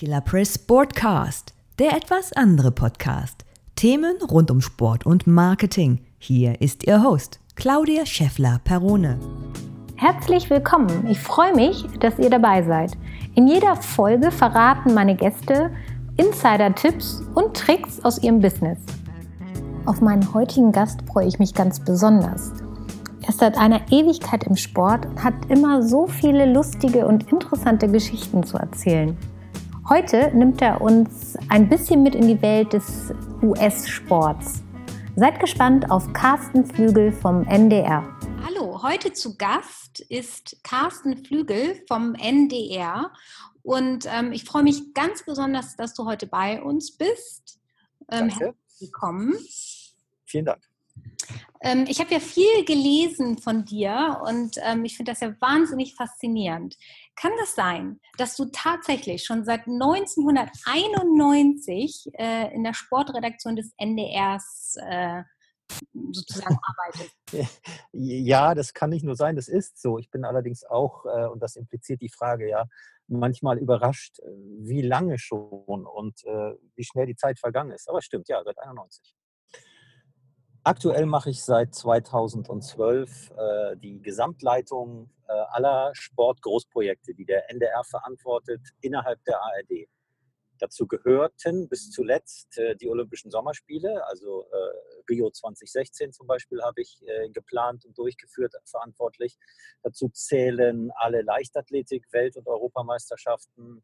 Killer 0.00 0.22
Press 0.22 0.54
Sportcast, 0.54 1.52
der 1.78 1.94
etwas 1.94 2.32
andere 2.32 2.70
Podcast. 2.70 3.44
Themen 3.76 4.16
rund 4.30 4.50
um 4.50 4.62
Sport 4.62 5.04
und 5.04 5.26
Marketing. 5.26 6.00
Hier 6.16 6.58
ist 6.62 6.86
Ihr 6.86 7.02
Host, 7.02 7.38
Claudia 7.54 8.06
Scheffler-Perone. 8.06 9.18
Herzlich 9.96 10.48
willkommen. 10.48 11.06
Ich 11.06 11.20
freue 11.20 11.54
mich, 11.54 11.84
dass 12.00 12.18
ihr 12.18 12.30
dabei 12.30 12.62
seid. 12.62 12.96
In 13.34 13.46
jeder 13.46 13.76
Folge 13.76 14.30
verraten 14.30 14.94
meine 14.94 15.14
Gäste 15.14 15.70
Insider-Tipps 16.16 17.22
und 17.34 17.54
Tricks 17.54 18.02
aus 18.02 18.22
ihrem 18.22 18.40
Business. 18.40 18.78
Auf 19.84 20.00
meinen 20.00 20.32
heutigen 20.32 20.72
Gast 20.72 21.02
freue 21.12 21.26
ich 21.26 21.38
mich 21.38 21.52
ganz 21.52 21.78
besonders. 21.78 22.54
Er 23.20 23.28
ist 23.28 23.40
seit 23.40 23.58
einer 23.58 23.82
Ewigkeit 23.92 24.44
im 24.44 24.56
Sport 24.56 25.04
und 25.04 25.22
hat 25.22 25.34
immer 25.50 25.82
so 25.82 26.06
viele 26.06 26.50
lustige 26.50 27.06
und 27.06 27.30
interessante 27.30 27.86
Geschichten 27.86 28.42
zu 28.44 28.56
erzählen. 28.56 29.14
Heute 29.92 30.30
nimmt 30.32 30.62
er 30.62 30.80
uns 30.80 31.36
ein 31.48 31.68
bisschen 31.68 32.04
mit 32.04 32.14
in 32.14 32.28
die 32.28 32.40
Welt 32.42 32.72
des 32.74 33.12
US-Sports. 33.42 34.62
Seid 35.16 35.40
gespannt 35.40 35.90
auf 35.90 36.12
Carsten 36.12 36.64
Flügel 36.64 37.10
vom 37.10 37.42
NDR. 37.42 38.08
Hallo, 38.46 38.84
heute 38.84 39.12
zu 39.12 39.36
Gast 39.36 39.98
ist 40.08 40.62
Carsten 40.62 41.16
Flügel 41.16 41.82
vom 41.88 42.14
NDR 42.14 43.10
und 43.64 44.06
ähm, 44.08 44.30
ich 44.30 44.44
freue 44.44 44.62
mich 44.62 44.94
ganz 44.94 45.24
besonders, 45.24 45.74
dass 45.74 45.92
du 45.94 46.04
heute 46.04 46.28
bei 46.28 46.62
uns 46.62 46.96
bist. 46.96 47.58
Ähm, 48.12 48.28
Danke. 48.28 48.54
willkommen. 48.78 49.34
Vielen 50.24 50.44
Dank. 50.44 50.62
Ähm, 51.62 51.84
ich 51.88 51.98
habe 51.98 52.14
ja 52.14 52.20
viel 52.20 52.64
gelesen 52.64 53.38
von 53.38 53.64
dir 53.64 54.22
und 54.24 54.56
ähm, 54.64 54.84
ich 54.84 54.96
finde 54.96 55.10
das 55.10 55.20
ja 55.20 55.34
wahnsinnig 55.40 55.96
faszinierend. 55.96 56.76
Kann 57.16 57.32
das 57.38 57.54
sein, 57.54 58.00
dass 58.16 58.36
du 58.36 58.46
tatsächlich 58.46 59.24
schon 59.24 59.44
seit 59.44 59.66
1991 59.66 62.12
äh, 62.14 62.54
in 62.54 62.64
der 62.64 62.72
Sportredaktion 62.74 63.56
des 63.56 63.74
NDRs 63.76 64.76
äh, 64.80 65.22
sozusagen 66.12 66.56
arbeitest? 66.78 67.14
Ja, 67.92 68.54
das 68.54 68.72
kann 68.72 68.88
nicht 68.90 69.04
nur 69.04 69.16
sein, 69.16 69.34
das 69.36 69.48
ist 69.48 69.80
so. 69.80 69.98
Ich 69.98 70.10
bin 70.10 70.24
allerdings 70.24 70.64
auch, 70.64 71.04
äh, 71.04 71.26
und 71.26 71.42
das 71.42 71.56
impliziert 71.56 72.00
die 72.00 72.08
Frage 72.08 72.48
ja, 72.48 72.64
manchmal 73.06 73.58
überrascht, 73.58 74.18
äh, 74.20 74.30
wie 74.60 74.82
lange 74.82 75.18
schon 75.18 75.86
und 75.86 76.24
äh, 76.24 76.54
wie 76.76 76.84
schnell 76.84 77.06
die 77.06 77.16
Zeit 77.16 77.38
vergangen 77.38 77.72
ist. 77.72 77.88
Aber 77.88 78.02
stimmt, 78.02 78.28
ja, 78.28 78.42
seit 78.44 78.58
91. 78.58 79.14
Aktuell 80.62 81.06
mache 81.06 81.30
ich 81.30 81.42
seit 81.42 81.74
2012 81.74 83.30
äh, 83.30 83.76
die 83.78 84.02
Gesamtleitung 84.02 85.10
äh, 85.26 85.32
aller 85.32 85.90
Sportgroßprojekte, 85.94 87.14
die 87.14 87.24
der 87.24 87.50
NDR 87.50 87.82
verantwortet, 87.84 88.60
innerhalb 88.82 89.24
der 89.24 89.40
ARD. 89.40 89.88
Dazu 90.58 90.86
gehörten 90.86 91.66
bis 91.70 91.90
zuletzt 91.90 92.58
äh, 92.58 92.76
die 92.76 92.90
Olympischen 92.90 93.30
Sommerspiele, 93.30 94.06
also 94.06 94.44
äh, 94.52 95.10
Rio 95.10 95.30
2016 95.30 96.12
zum 96.12 96.26
Beispiel 96.26 96.60
habe 96.62 96.82
ich 96.82 97.00
äh, 97.06 97.30
geplant 97.30 97.86
und 97.86 97.96
durchgeführt, 97.96 98.54
verantwortlich. 98.66 99.38
Dazu 99.82 100.10
zählen 100.10 100.90
alle 100.96 101.22
Leichtathletik, 101.22 102.12
Welt- 102.12 102.36
und 102.36 102.46
Europameisterschaften, 102.46 103.82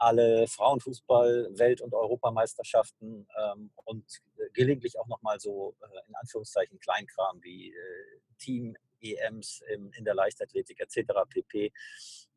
alle 0.00 0.46
Frauenfußball-Welt- 0.48 1.82
und 1.82 1.94
Europameisterschaften 1.94 3.26
ähm, 3.38 3.70
und 3.84 4.04
äh, 4.38 4.50
gelegentlich 4.52 4.98
auch 4.98 5.06
nochmal 5.06 5.38
so 5.38 5.76
äh, 5.82 6.08
in 6.08 6.14
Anführungszeichen 6.14 6.78
Kleinkram 6.80 7.42
wie 7.42 7.68
äh, 7.68 8.20
Team-EMs 8.38 9.62
in 9.68 10.04
der 10.04 10.14
Leichtathletik 10.14 10.80
etc. 10.80 11.12
pp. 11.28 11.72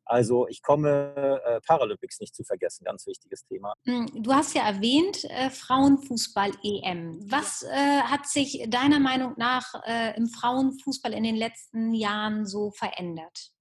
Also 0.04 0.46
ich 0.48 0.60
komme 0.60 1.40
äh, 1.46 1.60
Paralympics 1.62 2.20
nicht 2.20 2.34
zu 2.34 2.44
vergessen, 2.44 2.84
ganz 2.84 3.06
wichtiges 3.06 3.46
Thema. 3.46 3.72
Hm, 3.86 4.22
du 4.22 4.34
hast 4.34 4.54
ja 4.54 4.66
erwähnt 4.66 5.24
äh, 5.24 5.48
Frauenfußball-EM. 5.48 7.30
Was 7.30 7.62
äh, 7.62 8.02
hat 8.02 8.26
sich 8.26 8.66
deiner 8.68 9.00
Meinung 9.00 9.32
nach 9.38 9.72
im 10.16 10.28
Frauenfußball 10.28 11.14
in 11.14 11.24
den 11.24 11.36
letzten 11.36 11.94
Jahren 11.94 12.46
so 12.46 12.70
verändert? 12.70 13.54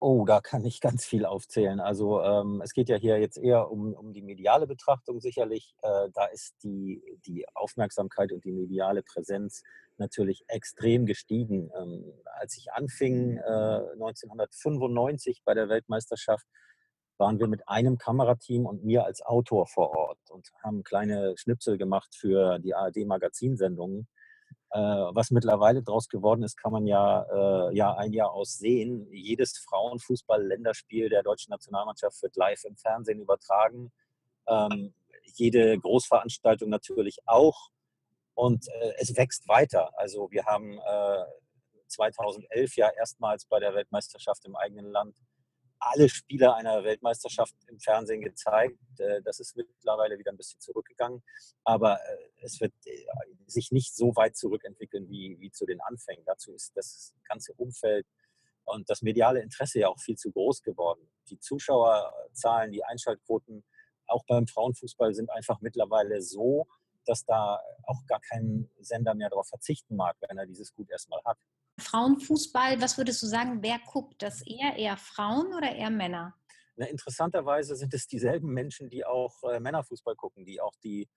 Oh, 0.00 0.24
da 0.24 0.40
kann 0.40 0.64
ich 0.64 0.80
ganz 0.80 1.04
viel 1.04 1.24
aufzählen. 1.24 1.80
Also 1.80 2.22
ähm, 2.22 2.60
es 2.62 2.72
geht 2.72 2.88
ja 2.88 2.96
hier 2.96 3.18
jetzt 3.18 3.36
eher 3.36 3.68
um, 3.68 3.94
um 3.94 4.12
die 4.12 4.22
mediale 4.22 4.68
Betrachtung 4.68 5.20
sicherlich. 5.20 5.74
Äh, 5.82 6.10
da 6.14 6.26
ist 6.26 6.54
die, 6.62 7.02
die 7.26 7.46
Aufmerksamkeit 7.54 8.30
und 8.30 8.44
die 8.44 8.52
mediale 8.52 9.02
Präsenz 9.02 9.64
natürlich 9.96 10.44
extrem 10.46 11.04
gestiegen. 11.04 11.70
Ähm, 11.76 12.12
als 12.40 12.56
ich 12.56 12.72
anfing 12.72 13.38
äh, 13.38 13.40
1995 13.94 15.42
bei 15.44 15.54
der 15.54 15.68
Weltmeisterschaft, 15.68 16.46
waren 17.18 17.40
wir 17.40 17.48
mit 17.48 17.68
einem 17.68 17.98
Kamerateam 17.98 18.66
und 18.66 18.84
mir 18.84 19.04
als 19.04 19.22
Autor 19.22 19.66
vor 19.66 19.90
Ort 19.96 20.30
und 20.30 20.52
haben 20.62 20.84
kleine 20.84 21.34
Schnipsel 21.36 21.76
gemacht 21.76 22.14
für 22.14 22.60
die 22.60 22.74
ARD-Magazinsendungen. 22.74 24.06
Äh, 24.70 24.78
was 24.78 25.30
mittlerweile 25.30 25.82
daraus 25.82 26.08
geworden 26.08 26.42
ist, 26.42 26.56
kann 26.56 26.72
man 26.72 26.86
ja, 26.86 27.22
äh, 27.22 27.74
ja 27.74 27.94
ein 27.94 28.12
Jahr 28.12 28.32
aussehen. 28.32 29.08
Jedes 29.10 29.58
Frauenfußball-Länderspiel 29.58 31.08
der 31.08 31.22
deutschen 31.22 31.50
Nationalmannschaft 31.50 32.22
wird 32.22 32.36
live 32.36 32.64
im 32.64 32.76
Fernsehen 32.76 33.20
übertragen. 33.20 33.90
Ähm, 34.46 34.92
jede 35.22 35.78
Großveranstaltung 35.78 36.68
natürlich 36.68 37.18
auch. 37.24 37.70
Und 38.34 38.68
äh, 38.68 38.92
es 38.98 39.16
wächst 39.16 39.48
weiter. 39.48 39.90
Also 39.98 40.30
wir 40.30 40.44
haben 40.44 40.78
2011 41.88 42.76
ja 42.76 42.90
erstmals 42.90 43.46
bei 43.46 43.58
der 43.58 43.74
Weltmeisterschaft 43.74 44.44
im 44.44 44.54
eigenen 44.54 44.90
Land 44.90 45.16
alle 45.80 46.08
Spiele 46.08 46.54
einer 46.54 46.84
Weltmeisterschaft 46.84 47.54
im 47.68 47.78
Fernsehen 47.78 48.20
gezeigt. 48.20 48.78
Äh, 48.98 49.22
das 49.22 49.40
ist 49.40 49.56
mittlerweile 49.56 50.18
wieder 50.18 50.32
ein 50.32 50.36
bisschen 50.36 50.60
zurückgegangen, 50.60 51.22
aber 51.64 51.98
äh, 52.00 52.16
es 52.42 52.60
wird 52.60 52.72
äh, 52.84 53.06
sich 53.46 53.70
nicht 53.70 53.94
so 53.94 54.14
weit 54.16 54.36
zurückentwickeln 54.36 55.08
wie, 55.08 55.36
wie 55.40 55.50
zu 55.50 55.66
den 55.66 55.80
Anfängen. 55.80 56.24
Dazu 56.24 56.52
ist 56.52 56.76
das 56.76 57.14
ganze 57.28 57.52
Umfeld 57.54 58.06
und 58.64 58.88
das 58.90 59.02
mediale 59.02 59.40
Interesse 59.40 59.80
ja 59.80 59.88
auch 59.88 60.00
viel 60.00 60.16
zu 60.16 60.30
groß 60.30 60.62
geworden. 60.62 61.10
Die 61.30 61.38
Zuschauerzahlen, 61.38 62.72
die 62.72 62.84
Einschaltquoten 62.84 63.64
auch 64.06 64.24
beim 64.26 64.46
Frauenfußball 64.46 65.14
sind 65.14 65.30
einfach 65.30 65.60
mittlerweile 65.60 66.22
so, 66.22 66.66
dass 67.04 67.24
da 67.24 67.60
auch 67.84 68.04
gar 68.06 68.20
kein 68.20 68.70
Sender 68.80 69.14
mehr 69.14 69.30
darauf 69.30 69.48
verzichten 69.48 69.96
mag, 69.96 70.16
wenn 70.20 70.38
er 70.38 70.46
dieses 70.46 70.74
Gut 70.74 70.90
erstmal 70.90 71.22
hat. 71.24 71.38
Frauenfußball, 71.78 72.80
was 72.80 72.98
würdest 72.98 73.22
du 73.22 73.26
sagen, 73.26 73.62
wer 73.62 73.78
guckt 73.78 74.22
das 74.22 74.42
eher? 74.46 74.76
Eher 74.76 74.96
Frauen 74.96 75.54
oder 75.54 75.74
eher 75.74 75.90
Männer? 75.90 76.34
Na, 76.76 76.86
interessanterweise 76.86 77.74
sind 77.76 77.92
es 77.94 78.06
dieselben 78.06 78.52
Menschen, 78.52 78.88
die 78.88 79.04
auch 79.04 79.42
äh, 79.44 79.58
Männerfußball 79.58 80.14
gucken, 80.14 80.44
die 80.44 80.60
auch 80.60 80.74
die 80.82 81.08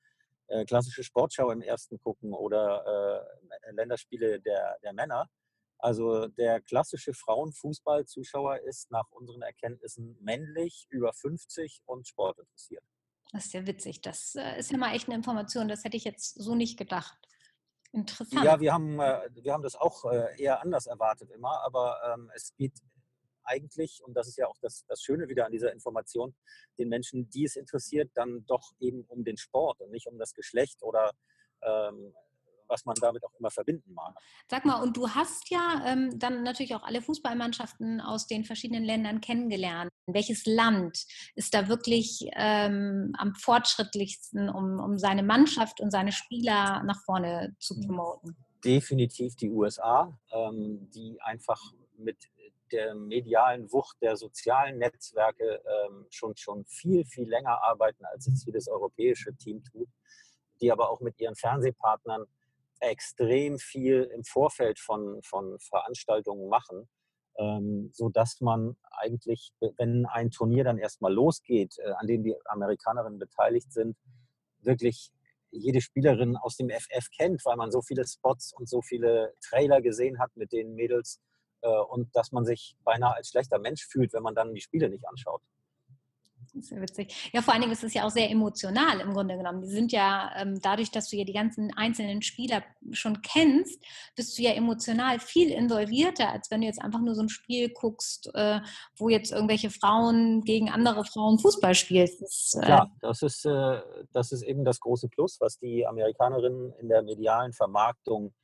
äh, 0.47 0.66
klassische 0.66 1.03
Sportschau 1.03 1.51
im 1.51 1.61
ersten 1.61 1.99
gucken 1.99 2.33
oder 2.33 3.25
äh, 3.67 3.72
Länderspiele 3.72 4.41
der, 4.41 4.77
der 4.83 4.94
Männer. 4.94 5.29
Also 5.77 6.27
der 6.27 6.61
klassische 6.61 7.13
Frauenfußball-Zuschauer 7.13 8.59
ist 8.59 8.91
nach 8.91 9.09
unseren 9.11 9.41
Erkenntnissen 9.41 10.16
männlich, 10.22 10.88
über 10.89 11.11
50 11.13 11.81
und 11.85 12.07
sportinteressiert. 12.07 12.83
Das 13.31 13.45
ist 13.45 13.53
ja 13.53 13.66
witzig. 13.66 14.01
Das 14.01 14.35
äh, 14.35 14.59
ist 14.59 14.72
ja 14.72 14.78
mal 14.78 14.93
echt 14.93 15.07
eine 15.07 15.16
Information. 15.16 15.67
Das 15.67 15.83
hätte 15.83 15.97
ich 15.97 16.03
jetzt 16.03 16.35
so 16.35 16.53
nicht 16.53 16.78
gedacht. 16.78 17.17
Interessant. 17.94 18.46
Ja, 18.46 18.59
wir 18.59 18.74
haben, 18.74 19.00
äh, 19.00 19.29
wir 19.34 19.53
haben 19.53 19.63
das 19.63 19.75
auch 19.75 20.06
äh, 20.06 20.41
eher 20.41 20.62
anders 20.62 20.88
erwartet 20.88 21.29
immer, 21.31 21.62
aber 21.66 22.00
ähm, 22.13 22.31
es 22.34 22.53
geht 22.56 22.74
eigentlich, 23.44 24.02
und 24.03 24.13
das 24.13 24.28
ist 24.28 24.38
ja 24.38 24.47
auch 24.47 24.57
das, 24.62 24.85
das 24.88 25.02
Schöne 25.02 25.28
wieder 25.28 25.46
an 25.46 25.52
dieser 25.52 25.74
Information, 25.74 26.34
den 26.78 26.90
Menschen, 26.90 27.29
die 27.29 27.46
es 27.46 27.56
interessiert, 27.56 28.12
dann 28.13 28.46
doch 28.46 28.72
eben 28.79 29.03
um 29.06 29.24
den 29.24 29.38
Sport 29.38 29.81
und 29.81 29.91
nicht 29.91 30.07
um 30.07 30.18
das 30.18 30.34
Geschlecht 30.34 30.81
oder 30.84 31.12
ähm, 31.63 32.13
was 32.71 32.85
man 32.85 32.95
damit 32.99 33.23
auch 33.23 33.33
immer 33.37 33.51
verbinden 33.51 33.93
mag. 33.93 34.15
Sag 34.49 34.65
mal, 34.65 34.81
und 34.81 34.97
du 34.97 35.09
hast 35.09 35.51
ja 35.51 35.83
ähm, 35.85 36.17
dann 36.17 36.43
natürlich 36.43 36.73
auch 36.73 36.83
alle 36.83 37.01
Fußballmannschaften 37.01 38.01
aus 38.01 38.25
den 38.25 38.45
verschiedenen 38.45 38.83
Ländern 38.83 39.21
kennengelernt. 39.21 39.91
Welches 40.07 40.45
Land 40.45 41.05
ist 41.35 41.53
da 41.53 41.67
wirklich 41.67 42.27
ähm, 42.33 43.13
am 43.17 43.35
fortschrittlichsten, 43.35 44.49
um, 44.49 44.79
um 44.79 44.97
seine 44.97 45.22
Mannschaft 45.22 45.81
und 45.81 45.91
seine 45.91 46.11
Spieler 46.11 46.81
nach 46.84 47.03
vorne 47.03 47.55
zu 47.59 47.75
mhm. 47.75 47.87
promoten? 47.87 48.37
Definitiv 48.63 49.35
die 49.35 49.49
USA, 49.49 50.17
ähm, 50.31 50.90
die 50.91 51.19
einfach 51.22 51.59
mit 51.97 52.17
der 52.72 52.96
medialen 52.96 53.72
Wucht 53.72 53.97
der 54.01 54.16
sozialen 54.16 54.78
Netzwerke 54.78 55.61
ähm, 55.66 56.05
schon, 56.09 56.35
schon 56.37 56.66
viel, 56.66 57.03
viel 57.05 57.28
länger 57.28 57.61
arbeiten, 57.63 58.05
als 58.05 58.28
es 58.28 58.46
jedes 58.46 58.67
europäische 58.67 59.35
Team 59.35 59.61
tut, 59.63 59.90
die 60.61 60.72
aber 60.72 60.90
auch 60.90 61.01
mit 61.01 61.19
ihren 61.19 61.35
Fernsehpartnern 61.35 62.25
extrem 62.81 63.57
viel 63.59 64.03
im 64.03 64.23
Vorfeld 64.23 64.79
von, 64.79 65.22
von 65.23 65.57
Veranstaltungen 65.59 66.49
machen, 66.49 66.89
ähm, 67.37 67.89
sodass 67.93 68.41
man 68.41 68.75
eigentlich, 68.91 69.51
wenn 69.78 70.05
ein 70.05 70.31
Turnier 70.31 70.63
dann 70.63 70.78
erstmal 70.78 71.13
losgeht, 71.13 71.78
äh, 71.79 71.91
an 71.91 72.07
dem 72.07 72.23
die 72.23 72.35
Amerikanerinnen 72.45 73.19
beteiligt 73.19 73.72
sind, 73.72 73.97
wirklich 74.59 75.11
jede 75.51 75.81
Spielerin 75.81 76.37
aus 76.37 76.55
dem 76.55 76.69
FF 76.69 77.09
kennt, 77.16 77.45
weil 77.45 77.57
man 77.57 77.72
so 77.72 77.81
viele 77.81 78.05
Spots 78.07 78.53
und 78.53 78.69
so 78.69 78.81
viele 78.81 79.34
Trailer 79.41 79.81
gesehen 79.81 80.19
hat 80.19 80.35
mit 80.35 80.51
den 80.51 80.73
Mädels 80.75 81.19
äh, 81.61 81.67
und 81.69 82.16
dass 82.16 82.31
man 82.31 82.45
sich 82.45 82.75
beinahe 82.84 83.16
als 83.16 83.29
schlechter 83.29 83.59
Mensch 83.59 83.85
fühlt, 83.85 84.13
wenn 84.13 84.23
man 84.23 84.35
dann 84.35 84.53
die 84.53 84.61
Spiele 84.61 84.89
nicht 84.89 85.07
anschaut. 85.07 85.41
Ja 86.53 86.81
witzig. 86.81 87.29
Ja, 87.31 87.41
vor 87.41 87.53
allen 87.53 87.61
Dingen 87.61 87.73
ist 87.73 87.83
es 87.83 87.93
ja 87.93 88.03
auch 88.03 88.09
sehr 88.09 88.29
emotional 88.29 88.99
im 88.99 89.13
Grunde 89.13 89.37
genommen. 89.37 89.61
Die 89.61 89.69
sind 89.69 89.91
ja, 89.91 90.31
ähm, 90.35 90.59
dadurch, 90.61 90.91
dass 90.91 91.09
du 91.09 91.15
ja 91.15 91.23
die 91.23 91.33
ganzen 91.33 91.71
einzelnen 91.77 92.21
Spieler 92.21 92.61
schon 92.91 93.21
kennst, 93.21 93.81
bist 94.15 94.37
du 94.37 94.41
ja 94.41 94.51
emotional 94.51 95.19
viel 95.19 95.49
involvierter, 95.51 96.29
als 96.29 96.51
wenn 96.51 96.61
du 96.61 96.67
jetzt 96.67 96.81
einfach 96.81 96.99
nur 96.99 97.15
so 97.15 97.21
ein 97.21 97.29
Spiel 97.29 97.69
guckst, 97.69 98.29
äh, 98.33 98.59
wo 98.97 99.07
jetzt 99.07 99.31
irgendwelche 99.31 99.69
Frauen 99.69 100.41
gegen 100.41 100.69
andere 100.69 101.05
Frauen 101.05 101.39
Fußball 101.39 101.73
spielst. 101.73 102.21
Das, 102.21 102.53
äh 102.61 102.65
Klar, 102.65 102.91
das 102.99 103.21
ist, 103.21 103.45
äh, 103.45 103.81
das 104.11 104.33
ist 104.33 104.43
eben 104.43 104.65
das 104.65 104.79
große 104.81 105.07
Plus, 105.07 105.37
was 105.39 105.57
die 105.57 105.87
Amerikanerinnen 105.87 106.73
in 106.79 106.89
der 106.89 107.01
medialen 107.01 107.53
Vermarktung 107.53 108.27
äh, 108.27 108.41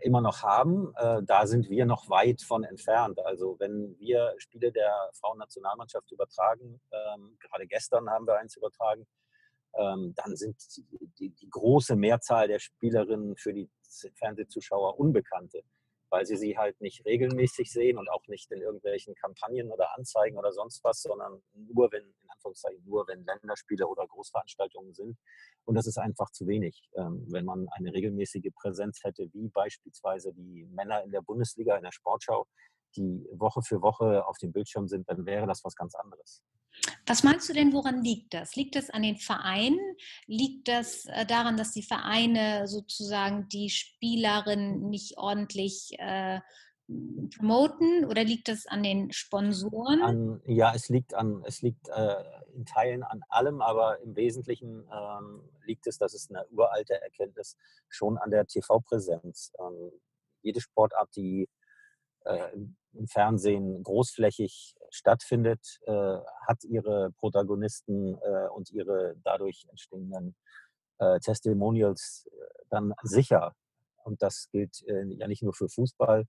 immer 0.00 0.20
noch 0.20 0.42
haben, 0.42 0.92
äh, 0.96 1.22
da 1.22 1.46
sind 1.46 1.68
wir 1.68 1.86
noch 1.86 2.08
weit 2.08 2.42
von 2.42 2.64
entfernt. 2.64 3.18
Also 3.24 3.56
wenn 3.58 3.98
wir 3.98 4.34
Spiele 4.38 4.72
der 4.72 5.10
Frauennationalmannschaft 5.14 6.10
übertragen, 6.12 6.80
ähm, 6.92 7.36
gerade 7.40 7.66
gestern 7.66 8.08
haben 8.10 8.26
wir 8.26 8.36
eins 8.36 8.56
übertragen, 8.56 9.06
ähm, 9.74 10.14
dann 10.16 10.36
sind 10.36 10.56
die, 11.18 11.30
die, 11.30 11.50
große 11.50 11.96
Mehrzahl 11.96 12.46
der 12.46 12.58
Spielerinnen 12.58 13.36
für 13.36 13.52
die 13.52 13.70
Fernsehzuschauer 14.18 14.98
Unbekannte 14.98 15.62
weil 16.12 16.26
sie 16.26 16.36
sie 16.36 16.58
halt 16.58 16.78
nicht 16.82 17.06
regelmäßig 17.06 17.72
sehen 17.72 17.96
und 17.96 18.10
auch 18.10 18.26
nicht 18.28 18.52
in 18.52 18.60
irgendwelchen 18.60 19.14
Kampagnen 19.14 19.70
oder 19.70 19.96
Anzeigen 19.96 20.36
oder 20.36 20.52
sonst 20.52 20.84
was, 20.84 21.00
sondern 21.00 21.42
nur 21.54 21.90
wenn, 21.90 22.02
in 22.02 22.28
Anführungszeichen, 22.42 22.84
nur 22.84 23.06
wenn 23.08 23.24
Länderspiele 23.24 23.86
oder 23.86 24.06
Großveranstaltungen 24.06 24.94
sind. 24.94 25.16
Und 25.64 25.74
das 25.74 25.86
ist 25.86 25.98
einfach 25.98 26.30
zu 26.30 26.46
wenig. 26.46 26.88
Ähm, 26.96 27.24
wenn 27.30 27.44
man 27.44 27.68
eine 27.70 27.92
regelmäßige 27.92 28.52
Präsenz 28.54 29.00
hätte, 29.02 29.28
wie 29.32 29.48
beispielsweise 29.48 30.32
die 30.32 30.66
Männer 30.70 31.02
in 31.04 31.12
der 31.12 31.22
Bundesliga, 31.22 31.76
in 31.76 31.84
der 31.84 31.92
Sportschau, 31.92 32.46
die 32.96 33.26
Woche 33.32 33.62
für 33.62 33.80
Woche 33.80 34.26
auf 34.26 34.38
dem 34.38 34.52
Bildschirm 34.52 34.86
sind, 34.88 35.08
dann 35.08 35.24
wäre 35.24 35.46
das 35.46 35.64
was 35.64 35.74
ganz 35.74 35.94
anderes. 35.94 36.42
Was 37.06 37.22
meinst 37.22 37.48
du 37.48 37.52
denn, 37.52 37.72
woran 37.72 38.02
liegt 38.02 38.34
das? 38.34 38.54
Liegt 38.56 38.76
das 38.76 38.90
an 38.90 39.02
den 39.02 39.16
Vereinen? 39.16 39.78
Liegt 40.26 40.68
das 40.68 41.06
äh, 41.06 41.26
daran, 41.26 41.56
dass 41.56 41.72
die 41.72 41.82
Vereine 41.82 42.66
sozusagen 42.66 43.48
die 43.48 43.70
Spielerinnen 43.70 44.88
nicht 44.88 45.18
ordentlich 45.18 45.90
äh, 45.98 46.40
promoten 47.36 48.04
oder 48.04 48.24
liegt 48.24 48.48
das 48.48 48.66
an 48.66 48.82
den 48.82 49.12
Sponsoren? 49.12 50.02
An, 50.02 50.42
ja, 50.46 50.72
es 50.74 50.88
liegt, 50.88 51.14
an, 51.14 51.42
es 51.46 51.62
liegt 51.62 51.88
äh, 51.88 52.24
in 52.54 52.64
Teilen 52.64 53.02
an 53.02 53.22
allem, 53.28 53.60
aber 53.60 54.00
im 54.00 54.16
Wesentlichen 54.16 54.86
ähm, 54.92 55.42
liegt 55.64 55.86
es, 55.86 55.98
das 55.98 56.14
ist 56.14 56.30
eine 56.30 56.46
uralte 56.48 57.00
Erkenntnis, 57.00 57.56
schon 57.88 58.18
an 58.18 58.30
der 58.30 58.46
TV-Präsenz. 58.46 59.52
Ähm, 59.58 59.92
jede 60.42 60.60
Sportart, 60.60 61.08
die 61.16 61.48
äh, 62.24 62.52
im 62.94 63.08
Fernsehen 63.08 63.82
großflächig 63.82 64.74
stattfindet, 64.90 65.80
äh, 65.86 66.18
hat 66.46 66.62
ihre 66.64 67.10
Protagonisten 67.12 68.18
äh, 68.18 68.48
und 68.54 68.70
ihre 68.70 69.16
dadurch 69.24 69.66
entstehenden 69.68 70.34
Testimonials 71.24 72.30
dann 72.70 72.94
sicher. 73.02 73.56
Und 74.04 74.22
das 74.22 74.48
gilt 74.52 74.84
ja 74.86 75.26
nicht 75.26 75.42
nur 75.42 75.52
für 75.52 75.68
Fußball. 75.68 76.26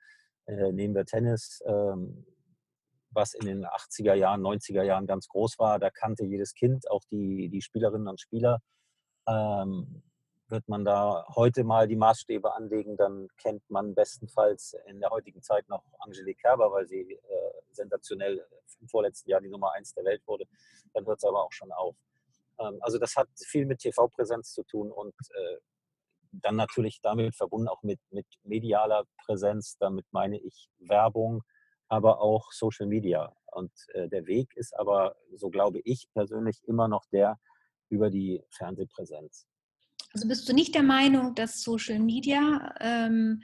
Nehmen 0.47 0.95
wir 0.95 1.05
Tennis, 1.05 1.61
ähm, 1.65 2.25
was 3.11 3.33
in 3.33 3.45
den 3.45 3.65
80er 3.65 4.13
Jahren, 4.13 4.41
90er 4.41 4.83
Jahren 4.83 5.07
ganz 5.07 5.27
groß 5.27 5.59
war. 5.59 5.79
Da 5.79 5.89
kannte 5.89 6.25
jedes 6.25 6.53
Kind 6.53 6.89
auch 6.89 7.03
die, 7.11 7.49
die 7.49 7.61
Spielerinnen 7.61 8.07
und 8.07 8.19
Spieler. 8.19 8.59
Ähm, 9.27 10.03
wird 10.49 10.67
man 10.67 10.85
da 10.85 11.25
heute 11.35 11.63
mal 11.63 11.87
die 11.87 11.95
Maßstäbe 11.95 12.53
anlegen, 12.53 12.95
dann 12.97 13.27
kennt 13.37 13.67
man 13.69 13.95
bestenfalls 13.95 14.75
in 14.85 14.99
der 14.99 15.09
heutigen 15.09 15.41
Zeit 15.41 15.67
noch 15.69 15.83
Angelique 15.99 16.41
Kerber, 16.41 16.71
weil 16.71 16.85
sie 16.85 17.13
äh, 17.13 17.51
sensationell 17.71 18.45
im 18.79 18.87
vorletzten 18.87 19.31
Jahr 19.31 19.41
die 19.41 19.49
Nummer 19.49 19.71
eins 19.73 19.93
der 19.93 20.05
Welt 20.05 20.21
wurde. 20.27 20.45
Dann 20.93 21.05
hört 21.05 21.17
es 21.17 21.23
aber 21.23 21.43
auch 21.43 21.51
schon 21.51 21.71
auf. 21.71 21.95
Ähm, 22.59 22.77
also 22.81 22.99
das 22.99 23.15
hat 23.15 23.29
viel 23.35 23.65
mit 23.65 23.79
TV-Präsenz 23.79 24.53
zu 24.53 24.63
tun 24.63 24.91
und 24.91 25.15
äh, 25.33 25.57
dann 26.41 26.55
natürlich 26.55 26.99
damit 27.01 27.35
verbunden 27.35 27.67
auch 27.67 27.83
mit, 27.83 27.99
mit 28.11 28.25
medialer 28.43 29.05
Präsenz. 29.25 29.77
Damit 29.79 30.05
meine 30.11 30.39
ich 30.39 30.69
Werbung, 30.79 31.43
aber 31.87 32.21
auch 32.21 32.51
Social 32.51 32.87
Media. 32.87 33.33
Und 33.51 33.71
äh, 33.93 34.09
der 34.09 34.25
Weg 34.25 34.55
ist 34.55 34.77
aber, 34.77 35.15
so 35.35 35.49
glaube 35.49 35.79
ich 35.83 36.07
persönlich, 36.13 36.61
immer 36.65 36.87
noch 36.87 37.05
der 37.11 37.39
über 37.89 38.09
die 38.09 38.41
Fernsehpräsenz. 38.49 39.45
Also 40.13 40.27
bist 40.27 40.47
du 40.49 40.53
nicht 40.53 40.75
der 40.75 40.83
Meinung, 40.83 41.35
dass 41.35 41.61
Social 41.61 41.99
Media 41.99 42.73
ähm, 42.79 43.41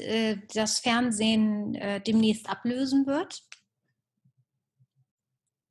äh, 0.00 0.36
das 0.54 0.78
Fernsehen 0.78 1.74
äh, 1.74 2.00
demnächst 2.00 2.48
ablösen 2.48 3.06
wird? 3.06 3.42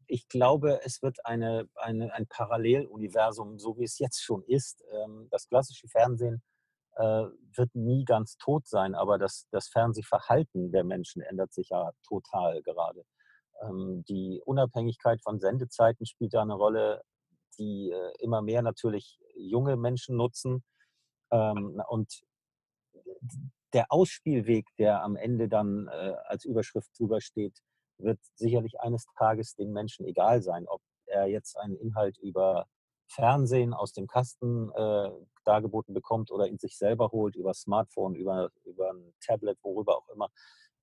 Ich 0.07 0.27
glaube, 0.27 0.81
es 0.83 1.01
wird 1.01 1.25
eine, 1.25 1.68
eine, 1.75 2.13
ein 2.13 2.27
Paralleluniversum, 2.27 3.57
so 3.57 3.77
wie 3.77 3.85
es 3.85 3.97
jetzt 3.97 4.21
schon 4.23 4.44
ist. 4.44 4.83
Ähm, 4.91 5.27
das 5.31 5.47
klassische 5.47 5.88
Fernsehen 5.88 6.44
wird 6.97 7.75
nie 7.75 8.06
ganz 8.06 8.38
tot 8.38 8.68
sein, 8.68 8.95
aber 8.95 9.18
das, 9.18 9.47
das 9.51 9.68
Fernsehverhalten 9.68 10.71
der 10.71 10.83
Menschen 10.83 11.21
ändert 11.21 11.53
sich 11.53 11.69
ja 11.69 11.92
total 12.07 12.62
gerade. 12.62 13.03
Ähm, 13.62 14.03
die 14.07 14.42
Unabhängigkeit 14.45 15.21
von 15.21 15.39
Sendezeiten 15.39 16.06
spielt 16.06 16.33
da 16.33 16.42
eine 16.42 16.53
Rolle 16.53 17.01
die 17.57 17.92
äh, 17.92 18.13
immer 18.19 18.42
mehr 18.42 18.62
natürlich 18.62 19.19
junge 19.36 19.77
Menschen 19.77 20.15
nutzen. 20.15 20.63
Ähm, 21.31 21.81
und 21.88 22.24
der 23.74 23.92
Ausspielweg, 23.92 24.68
der 24.77 25.03
am 25.03 25.15
Ende 25.15 25.47
dann 25.50 25.88
äh, 25.88 26.13
als 26.25 26.45
Überschrift 26.45 26.89
drüber 26.97 27.21
steht, 27.21 27.59
wird 27.97 28.19
sicherlich 28.36 28.80
eines 28.80 29.06
Tages 29.18 29.56
den 29.56 29.71
Menschen 29.71 30.06
egal 30.06 30.42
sein, 30.42 30.65
ob 30.68 30.81
er 31.06 31.27
jetzt 31.27 31.57
einen 31.57 31.75
Inhalt 31.75 32.18
über 32.18 32.68
Fernsehen 33.07 33.74
aus 33.74 33.94
dem 33.94 34.07
Kasten 34.07 34.72
äh, 34.72 35.10
dargeboten 35.44 35.94
bekommt 35.94 36.31
oder 36.31 36.48
ihn 36.48 36.57
sich 36.57 36.78
selber 36.78 37.10
holt, 37.12 37.36
über 37.36 37.54
Smartphone, 37.54 38.16
über, 38.16 38.50
über 38.63 38.92
ein 38.92 39.13
Tablet, 39.25 39.57
worüber 39.62 39.98
auch 39.98 40.10
immer. 40.10 40.30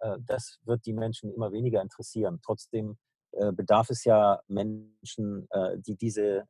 Äh, 0.00 0.18
das 0.26 0.60
wird 0.64 0.86
die 0.86 0.92
Menschen 0.92 1.32
immer 1.32 1.52
weniger 1.52 1.82
interessieren. 1.82 2.40
Trotzdem 2.44 2.96
äh, 3.32 3.52
bedarf 3.52 3.90
es 3.90 4.04
ja 4.04 4.40
Menschen, 4.46 5.48
äh, 5.50 5.78
die 5.78 5.96
diese 5.96 6.46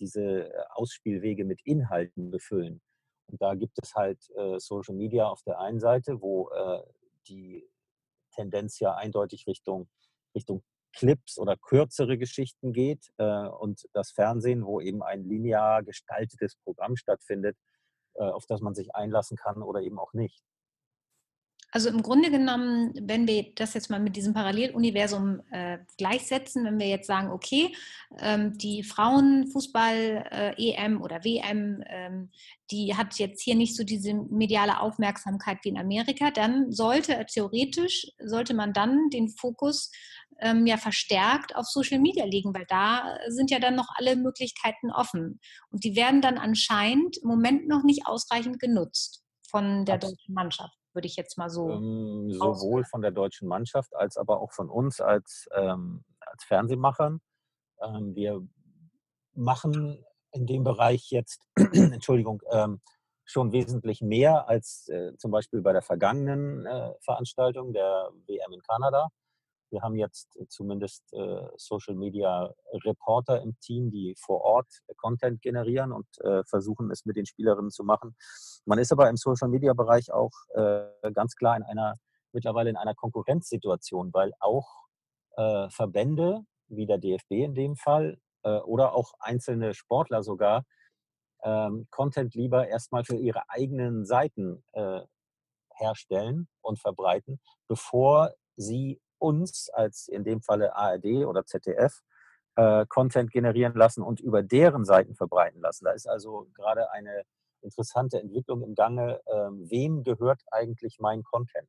diese 0.00 0.48
äh, 0.52 0.64
Ausspielwege 0.70 1.44
mit 1.44 1.60
Inhalten 1.64 2.30
befüllen. 2.30 2.80
Und 3.26 3.40
da 3.40 3.54
gibt 3.54 3.78
es 3.82 3.94
halt 3.94 4.18
äh, 4.36 4.58
Social 4.58 4.94
Media 4.94 5.26
auf 5.26 5.42
der 5.42 5.60
einen 5.60 5.80
Seite, 5.80 6.20
wo 6.20 6.50
die 7.26 7.66
Tendenz 8.34 8.80
ja 8.80 8.94
eindeutig 8.96 9.46
Richtung, 9.46 9.88
Richtung 10.34 10.62
Clips 10.94 11.38
oder 11.38 11.56
kürzere 11.56 12.18
Geschichten 12.18 12.72
geht 12.72 13.10
äh, 13.18 13.46
und 13.48 13.88
das 13.92 14.12
Fernsehen, 14.12 14.64
wo 14.64 14.80
eben 14.80 15.02
ein 15.02 15.24
linear 15.24 15.82
gestaltetes 15.82 16.56
Programm 16.56 16.96
stattfindet, 16.96 17.56
äh, 18.14 18.22
auf 18.22 18.46
das 18.46 18.60
man 18.60 18.74
sich 18.74 18.94
einlassen 18.94 19.36
kann 19.36 19.62
oder 19.62 19.80
eben 19.80 19.98
auch 19.98 20.12
nicht. 20.12 20.42
Also 21.74 21.88
im 21.88 22.02
Grunde 22.02 22.30
genommen, 22.30 22.92
wenn 23.02 23.26
wir 23.26 23.52
das 23.56 23.74
jetzt 23.74 23.90
mal 23.90 23.98
mit 23.98 24.14
diesem 24.14 24.32
Paralleluniversum 24.32 25.42
äh, 25.50 25.78
gleichsetzen, 25.98 26.64
wenn 26.64 26.78
wir 26.78 26.86
jetzt 26.86 27.08
sagen, 27.08 27.32
okay, 27.32 27.74
ähm, 28.20 28.56
die 28.56 28.84
Frauenfußball-EM 28.84 30.96
äh, 30.96 31.00
oder 31.00 31.24
WM, 31.24 31.82
ähm, 31.88 32.30
die 32.70 32.96
hat 32.96 33.18
jetzt 33.18 33.42
hier 33.42 33.56
nicht 33.56 33.74
so 33.74 33.82
diese 33.82 34.14
mediale 34.14 34.78
Aufmerksamkeit 34.78 35.58
wie 35.64 35.70
in 35.70 35.76
Amerika, 35.76 36.30
dann 36.30 36.70
sollte 36.70 37.26
theoretisch, 37.26 38.06
sollte 38.24 38.54
man 38.54 38.72
dann 38.72 39.10
den 39.10 39.28
Fokus 39.28 39.90
ähm, 40.38 40.68
ja 40.68 40.76
verstärkt 40.76 41.56
auf 41.56 41.66
Social 41.66 41.98
Media 41.98 42.24
legen, 42.24 42.54
weil 42.54 42.66
da 42.68 43.18
sind 43.26 43.50
ja 43.50 43.58
dann 43.58 43.74
noch 43.74 43.88
alle 43.96 44.14
Möglichkeiten 44.14 44.92
offen. 44.92 45.40
Und 45.70 45.82
die 45.82 45.96
werden 45.96 46.20
dann 46.20 46.38
anscheinend 46.38 47.16
im 47.16 47.26
Moment 47.26 47.66
noch 47.66 47.82
nicht 47.82 48.06
ausreichend 48.06 48.60
genutzt 48.60 49.24
von 49.50 49.84
der 49.84 49.98
deutschen 49.98 50.34
Mannschaft 50.34 50.78
würde 50.94 51.06
ich 51.06 51.16
jetzt 51.16 51.36
mal 51.38 51.50
so. 51.50 51.70
Ähm, 51.70 52.30
sowohl 52.30 52.84
von 52.84 53.02
der 53.02 53.10
deutschen 53.10 53.48
Mannschaft 53.48 53.94
als 53.94 54.16
aber 54.16 54.40
auch 54.40 54.52
von 54.52 54.68
uns 54.68 55.00
als, 55.00 55.48
ähm, 55.54 56.04
als 56.20 56.44
Fernsehmachern. 56.44 57.20
Ähm, 57.82 58.14
wir 58.14 58.46
machen 59.34 60.04
in 60.32 60.46
dem 60.46 60.64
Bereich 60.64 61.10
jetzt, 61.10 61.42
Entschuldigung, 61.56 62.42
ähm, 62.50 62.80
schon 63.24 63.52
wesentlich 63.52 64.02
mehr 64.02 64.48
als 64.48 64.88
äh, 64.88 65.16
zum 65.16 65.30
Beispiel 65.30 65.62
bei 65.62 65.72
der 65.72 65.82
vergangenen 65.82 66.66
äh, 66.66 66.92
Veranstaltung 67.00 67.72
der 67.72 68.10
WM 68.26 68.52
in 68.52 68.62
Kanada. 68.62 69.08
Wir 69.74 69.82
haben 69.82 69.96
jetzt 69.96 70.36
äh, 70.36 70.46
zumindest 70.46 71.02
äh, 71.12 71.48
Social 71.56 71.96
Media 71.96 72.54
Reporter 72.84 73.42
im 73.42 73.58
Team, 73.58 73.90
die 73.90 74.14
vor 74.16 74.40
Ort 74.42 74.68
Content 74.96 75.42
generieren 75.42 75.90
und 75.90 76.06
äh, 76.20 76.44
versuchen 76.44 76.92
es 76.92 77.04
mit 77.04 77.16
den 77.16 77.26
Spielerinnen 77.26 77.72
zu 77.72 77.82
machen. 77.82 78.14
Man 78.66 78.78
ist 78.78 78.92
aber 78.92 79.10
im 79.10 79.16
Social 79.16 79.48
Media 79.48 79.72
Bereich 79.72 80.12
auch 80.12 80.30
äh, 80.54 81.10
ganz 81.12 81.34
klar 81.34 81.56
in 81.56 81.64
einer 81.64 81.96
mittlerweile 82.32 82.70
in 82.70 82.76
einer 82.76 82.94
Konkurrenzsituation, 82.94 84.14
weil 84.14 84.32
auch 84.38 84.86
äh, 85.36 85.68
Verbände 85.70 86.42
wie 86.68 86.86
der 86.86 86.98
DFB 86.98 87.32
in 87.32 87.54
dem 87.54 87.74
Fall 87.74 88.18
äh, 88.44 88.58
oder 88.58 88.94
auch 88.94 89.12
einzelne 89.18 89.74
Sportler 89.74 90.22
sogar 90.22 90.64
ähm, 91.42 91.88
Content 91.90 92.36
lieber 92.36 92.68
erstmal 92.68 93.04
für 93.04 93.16
ihre 93.16 93.42
eigenen 93.48 94.06
Seiten 94.06 94.64
herstellen 95.76 96.46
und 96.62 96.78
verbreiten, 96.78 97.40
bevor 97.66 98.32
sie 98.56 99.00
uns 99.24 99.70
als 99.70 100.08
in 100.08 100.24
dem 100.24 100.42
Falle 100.42 100.76
ARD 100.76 101.24
oder 101.26 101.46
ZDF 101.46 102.02
äh, 102.56 102.86
Content 102.88 103.30
generieren 103.30 103.74
lassen 103.74 104.02
und 104.02 104.20
über 104.20 104.42
deren 104.42 104.84
Seiten 104.84 105.14
verbreiten 105.14 105.60
lassen. 105.60 105.86
Da 105.86 105.92
ist 105.92 106.08
also 106.08 106.48
gerade 106.54 106.90
eine 106.92 107.22
interessante 107.62 108.20
Entwicklung 108.20 108.62
im 108.62 108.74
Gange. 108.74 109.20
Ähm, 109.26 109.68
wem 109.68 110.02
gehört 110.04 110.42
eigentlich 110.50 110.98
mein 111.00 111.22
Content? 111.22 111.68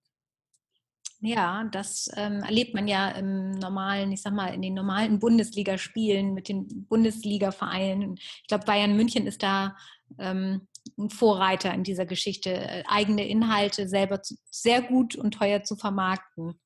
Ja, 1.21 1.63
das 1.71 2.09
ähm, 2.15 2.43
erlebt 2.43 2.73
man 2.73 2.87
ja 2.87 3.09
im 3.09 3.51
normalen, 3.51 4.11
ich 4.11 4.21
sag 4.21 4.33
mal, 4.33 4.53
in 4.53 4.61
den 4.61 4.73
normalen 4.73 5.19
Bundesligaspielen 5.19 6.33
mit 6.33 6.49
den 6.49 6.85
Bundesliga-Vereinen. 6.87 8.15
Ich 8.17 8.47
glaube, 8.47 8.65
Bayern 8.65 8.95
München 8.95 9.25
ist 9.25 9.41
da 9.41 9.75
ähm, 10.19 10.67
ein 10.97 11.09
Vorreiter 11.09 11.73
in 11.73 11.83
dieser 11.83 12.05
Geschichte, 12.05 12.51
äh, 12.51 12.83
eigene 12.87 13.27
Inhalte 13.27 13.87
selber 13.87 14.21
zu, 14.21 14.35
sehr 14.51 14.81
gut 14.81 15.15
und 15.15 15.33
teuer 15.33 15.63
zu 15.63 15.75
vermarkten. 15.75 16.59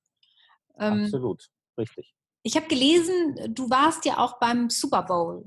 Ähm, 0.80 1.04
Absolut, 1.04 1.46
richtig. 1.78 2.14
Ich 2.44 2.56
habe 2.56 2.68
gelesen, 2.68 3.54
du 3.54 3.70
warst 3.70 4.06
ja 4.06 4.18
auch 4.18 4.40
beim 4.40 4.70
Super 4.70 5.04
Bowl. 5.04 5.46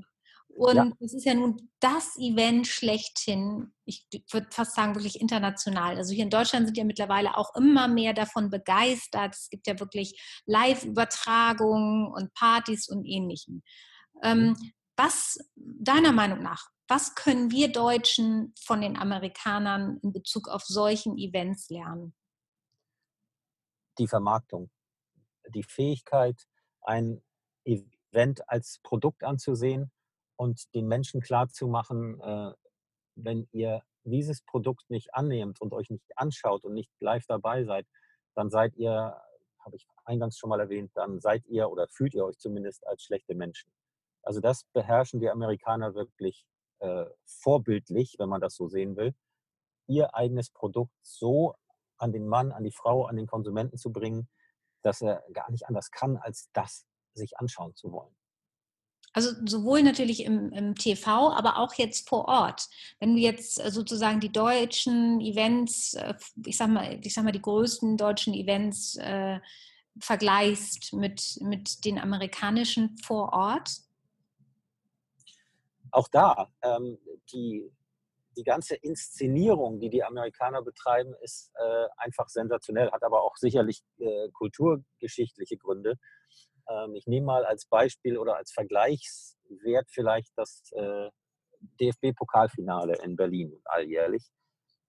Und 0.55 0.75
ja. 0.75 0.91
das 0.99 1.13
ist 1.13 1.25
ja 1.25 1.33
nun 1.33 1.69
das 1.79 2.15
Event 2.17 2.67
schlechthin. 2.67 3.73
Ich 3.85 4.05
würde 4.31 4.47
fast 4.51 4.75
sagen, 4.75 4.93
wirklich 4.93 5.19
international. 5.19 5.97
Also 5.97 6.13
hier 6.13 6.23
in 6.23 6.29
Deutschland 6.29 6.67
sind 6.67 6.77
ja 6.77 6.83
mittlerweile 6.83 7.35
auch 7.37 7.55
immer 7.55 7.87
mehr 7.87 8.13
davon 8.13 8.51
begeistert. 8.51 9.33
Es 9.33 9.49
gibt 9.49 9.65
ja 9.65 9.79
wirklich 9.79 10.21
Live-Übertragungen 10.45 12.11
und 12.13 12.33
Partys 12.35 12.87
und 12.87 13.05
ähnlichem. 13.05 13.63
Ähm, 14.21 14.49
mhm. 14.49 14.71
was 14.95 15.39
deiner 15.55 16.11
Meinung 16.11 16.43
nach, 16.43 16.69
was 16.87 17.15
können 17.15 17.49
wir 17.49 17.71
Deutschen 17.71 18.53
von 18.63 18.81
den 18.81 18.97
Amerikanern 18.97 19.97
in 20.03 20.13
Bezug 20.13 20.47
auf 20.47 20.63
solchen 20.63 21.17
Events 21.17 21.69
lernen? 21.69 22.13
Die 23.97 24.07
Vermarktung, 24.07 24.69
die 25.49 25.63
Fähigkeit, 25.63 26.47
ein 26.81 27.21
Event 27.65 28.47
als 28.49 28.79
Produkt 28.83 29.23
anzusehen 29.23 29.91
und 30.35 30.73
den 30.73 30.87
Menschen 30.87 31.21
klarzumachen, 31.21 32.19
äh, 32.21 32.53
wenn 33.15 33.47
ihr 33.51 33.83
dieses 34.03 34.41
Produkt 34.41 34.89
nicht 34.89 35.13
annehmt 35.13 35.61
und 35.61 35.73
euch 35.73 35.89
nicht 35.89 36.05
anschaut 36.17 36.65
und 36.65 36.73
nicht 36.73 36.91
live 36.99 37.25
dabei 37.27 37.63
seid, 37.63 37.87
dann 38.35 38.49
seid 38.49 38.75
ihr, 38.75 39.21
habe 39.59 39.75
ich 39.75 39.87
eingangs 40.05 40.37
schon 40.37 40.49
mal 40.49 40.59
erwähnt, 40.59 40.91
dann 40.95 41.19
seid 41.21 41.45
ihr 41.47 41.69
oder 41.69 41.87
fühlt 41.87 42.13
ihr 42.13 42.25
euch 42.25 42.37
zumindest 42.37 42.85
als 42.87 43.03
schlechte 43.03 43.35
Menschen. 43.35 43.71
Also 44.23 44.39
das 44.39 44.65
beherrschen 44.73 45.19
die 45.19 45.29
Amerikaner 45.29 45.95
wirklich 45.95 46.45
äh, 46.79 47.05
vorbildlich, 47.25 48.15
wenn 48.19 48.29
man 48.29 48.41
das 48.41 48.55
so 48.55 48.67
sehen 48.67 48.95
will, 48.95 49.13
ihr 49.87 50.15
eigenes 50.15 50.49
Produkt 50.49 50.93
so 51.01 51.55
an 51.97 52.11
den 52.11 52.27
Mann, 52.27 52.51
an 52.51 52.63
die 52.63 52.71
Frau, 52.71 53.05
an 53.05 53.15
den 53.15 53.27
Konsumenten 53.27 53.77
zu 53.77 53.91
bringen, 53.91 54.27
dass 54.83 55.01
er 55.01 55.23
gar 55.33 55.49
nicht 55.51 55.67
anders 55.67 55.91
kann, 55.91 56.17
als 56.17 56.49
das 56.53 56.85
sich 57.13 57.37
anschauen 57.39 57.75
zu 57.75 57.91
wollen. 57.91 58.15
Also 59.13 59.29
sowohl 59.45 59.83
natürlich 59.83 60.23
im, 60.23 60.51
im, 60.51 60.73
TV, 60.73 61.31
aber 61.31 61.59
auch 61.59 61.75
jetzt 61.75 62.09
vor 62.09 62.25
Ort. 62.27 62.67
Wenn 62.99 63.15
du 63.15 63.21
jetzt 63.21 63.63
äh, 63.63 63.69
sozusagen 63.69 64.19
die 64.19 64.31
deutschen 64.31 65.21
Events, 65.21 65.93
äh, 65.93 66.15
ich 66.45 66.57
sag 66.57 66.69
mal, 66.69 66.99
ich 66.99 67.13
sag 67.13 67.23
mal 67.23 67.31
die 67.31 67.41
größten 67.41 67.95
deutschen 67.95 68.33
Events 68.33 68.95
äh, 68.97 69.39
vergleichst 69.99 70.93
mit, 70.93 71.37
mit 71.41 71.85
den 71.85 71.99
amerikanischen 71.99 72.97
vor 72.97 73.31
Ort? 73.33 73.69
Auch 75.91 76.07
da, 76.07 76.51
ähm, 76.63 76.97
die, 77.31 77.71
die 78.37 78.43
ganze 78.43 78.75
Inszenierung, 78.75 79.79
die 79.79 79.89
die 79.89 80.03
Amerikaner 80.03 80.61
betreiben, 80.61 81.13
ist 81.21 81.51
äh, 81.55 81.87
einfach 81.97 82.29
sensationell, 82.29 82.91
hat 82.91 83.03
aber 83.03 83.23
auch 83.23 83.35
sicherlich 83.35 83.81
äh, 83.99 84.29
kulturgeschichtliche 84.33 85.57
Gründe. 85.57 85.97
Ähm, 86.69 86.95
ich 86.95 87.07
nehme 87.07 87.25
mal 87.25 87.45
als 87.45 87.65
Beispiel 87.65 88.17
oder 88.17 88.35
als 88.35 88.51
Vergleichswert 88.51 89.89
vielleicht 89.89 90.31
das 90.35 90.71
äh, 90.73 91.09
DFB-Pokalfinale 91.79 92.97
in 93.03 93.15
Berlin 93.15 93.61
alljährlich. 93.65 94.29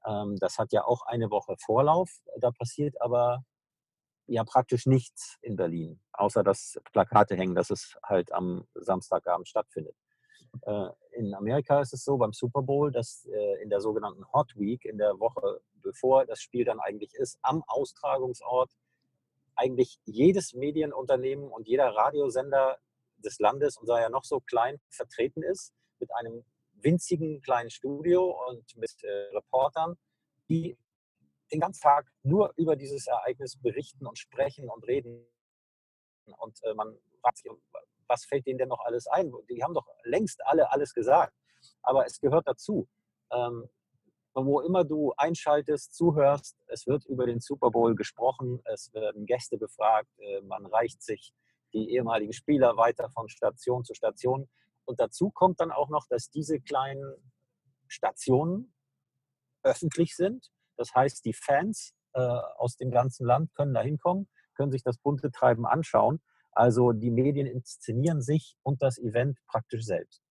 Ähm, 0.07 0.37
das 0.39 0.59
hat 0.59 0.73
ja 0.73 0.85
auch 0.85 1.03
eine 1.07 1.31
Woche 1.31 1.57
Vorlauf. 1.65 2.11
Da 2.39 2.51
passiert 2.51 3.01
aber 3.01 3.45
ja 4.27 4.45
praktisch 4.45 4.87
nichts 4.87 5.39
in 5.43 5.57
Berlin, 5.57 6.01
außer 6.13 6.43
dass 6.43 6.81
Plakate 6.93 7.37
hängen, 7.37 7.55
dass 7.55 7.71
es 7.71 7.97
halt 8.03 8.33
am 8.33 8.67
Samstagabend 8.75 9.49
stattfindet. 9.49 9.97
In 11.17 11.33
Amerika 11.35 11.81
ist 11.81 11.93
es 11.93 12.05
so 12.05 12.17
beim 12.17 12.33
Super 12.33 12.63
Bowl, 12.63 12.91
dass 12.91 13.27
äh, 13.27 13.63
in 13.63 13.71
der 13.71 13.81
sogenannten 13.81 14.25
Hot 14.33 14.53
Week, 14.57 14.85
in 14.85 14.99
der 14.99 15.19
Woche 15.21 15.61
bevor 15.83 16.27
das 16.27 16.41
Spiel 16.41 16.65
dann 16.65 16.81
eigentlich 16.81 17.15
ist, 17.15 17.39
am 17.43 17.63
Austragungsort 17.67 18.71
eigentlich 19.55 20.01
jedes 20.05 20.55
Medienunternehmen 20.55 21.49
und 21.49 21.69
jeder 21.69 21.95
Radiosender 21.95 22.79
des 23.19 23.39
Landes, 23.39 23.77
und 23.77 23.87
sei 23.87 24.01
ja 24.01 24.09
noch 24.09 24.25
so 24.25 24.41
klein, 24.41 24.81
vertreten 24.89 25.43
ist, 25.43 25.73
mit 26.01 26.11
einem 26.17 26.45
winzigen 26.75 27.41
kleinen 27.41 27.71
Studio 27.71 28.37
und 28.49 28.77
mit 28.77 28.93
äh, 29.05 29.37
Reportern, 29.37 29.97
die 30.49 30.77
den 31.53 31.61
ganzen 31.61 31.83
Tag 31.83 32.11
nur 32.23 32.53
über 32.57 32.75
dieses 32.75 33.07
Ereignis 33.07 33.57
berichten 33.57 34.07
und 34.07 34.19
sprechen 34.19 34.69
und 34.69 34.85
reden. 34.87 35.25
Und 36.39 36.63
äh, 36.65 36.75
man 36.75 36.99
fragt 37.21 37.39
sich, 37.39 37.51
was 38.09 38.25
fällt 38.25 38.47
denen 38.47 38.59
denn 38.59 38.69
noch 38.69 38.85
alles 38.85 39.07
ein? 39.07 39.33
Die 39.51 39.63
haben 39.63 39.75
doch 39.75 39.87
längst 40.05 40.45
alle 40.47 40.71
alles 40.73 40.95
gesagt. 40.95 41.35
Aber 41.83 42.07
es 42.07 42.21
gehört 42.21 42.47
dazu. 42.47 42.89
Ähm, 43.33 43.69
wo 44.35 44.61
immer 44.61 44.85
du 44.85 45.13
einschaltest, 45.17 45.95
zuhörst, 45.95 46.57
es 46.67 46.87
wird 46.87 47.05
über 47.07 47.27
den 47.27 47.41
Super 47.41 47.71
Bowl 47.71 47.95
gesprochen, 47.95 48.61
es 48.65 48.93
werden 48.93 49.27
Gäste 49.27 49.59
befragt, 49.59 50.09
äh, 50.19 50.41
man 50.43 50.67
reicht 50.67 51.03
sich 51.03 51.33
die 51.73 51.93
ehemaligen 51.93 52.33
Spieler 52.33 52.77
weiter 52.77 53.11
von 53.11 53.29
Station 53.29 53.85
zu 53.85 53.95
Station. 53.95 54.49
Und 54.85 55.01
dazu 55.01 55.31
kommt 55.31 55.61
dann 55.61 55.71
auch 55.71 55.89
noch, 55.89 56.07
dass 56.09 56.31
diese 56.31 56.61
kleinen 56.61 57.15
Stationen 57.89 58.75
öffentlich 59.63 60.17
sind. 60.17 60.51
Das 60.77 60.95
heißt, 60.95 61.25
die 61.25 61.33
Fans 61.33 61.95
äh, 62.13 62.21
aus 62.21 62.77
dem 62.77 62.91
ganzen 62.91 63.27
Land 63.27 63.55
können 63.55 63.75
da 63.75 63.81
hinkommen, 63.81 64.29
können 64.55 64.73
sich 64.73 64.83
das 64.83 64.99
bunte 64.99 65.31
Treiben 65.31 65.67
anschauen. 65.67 66.21
Also 66.55 66.93
die 66.93 67.11
Medien 67.11 67.47
inszenieren 67.47 68.23
sich 68.23 68.57
und 68.63 68.83
das 68.83 68.99
Event 68.99 69.39
praktisch 69.47 69.85
selbst. 69.85 70.23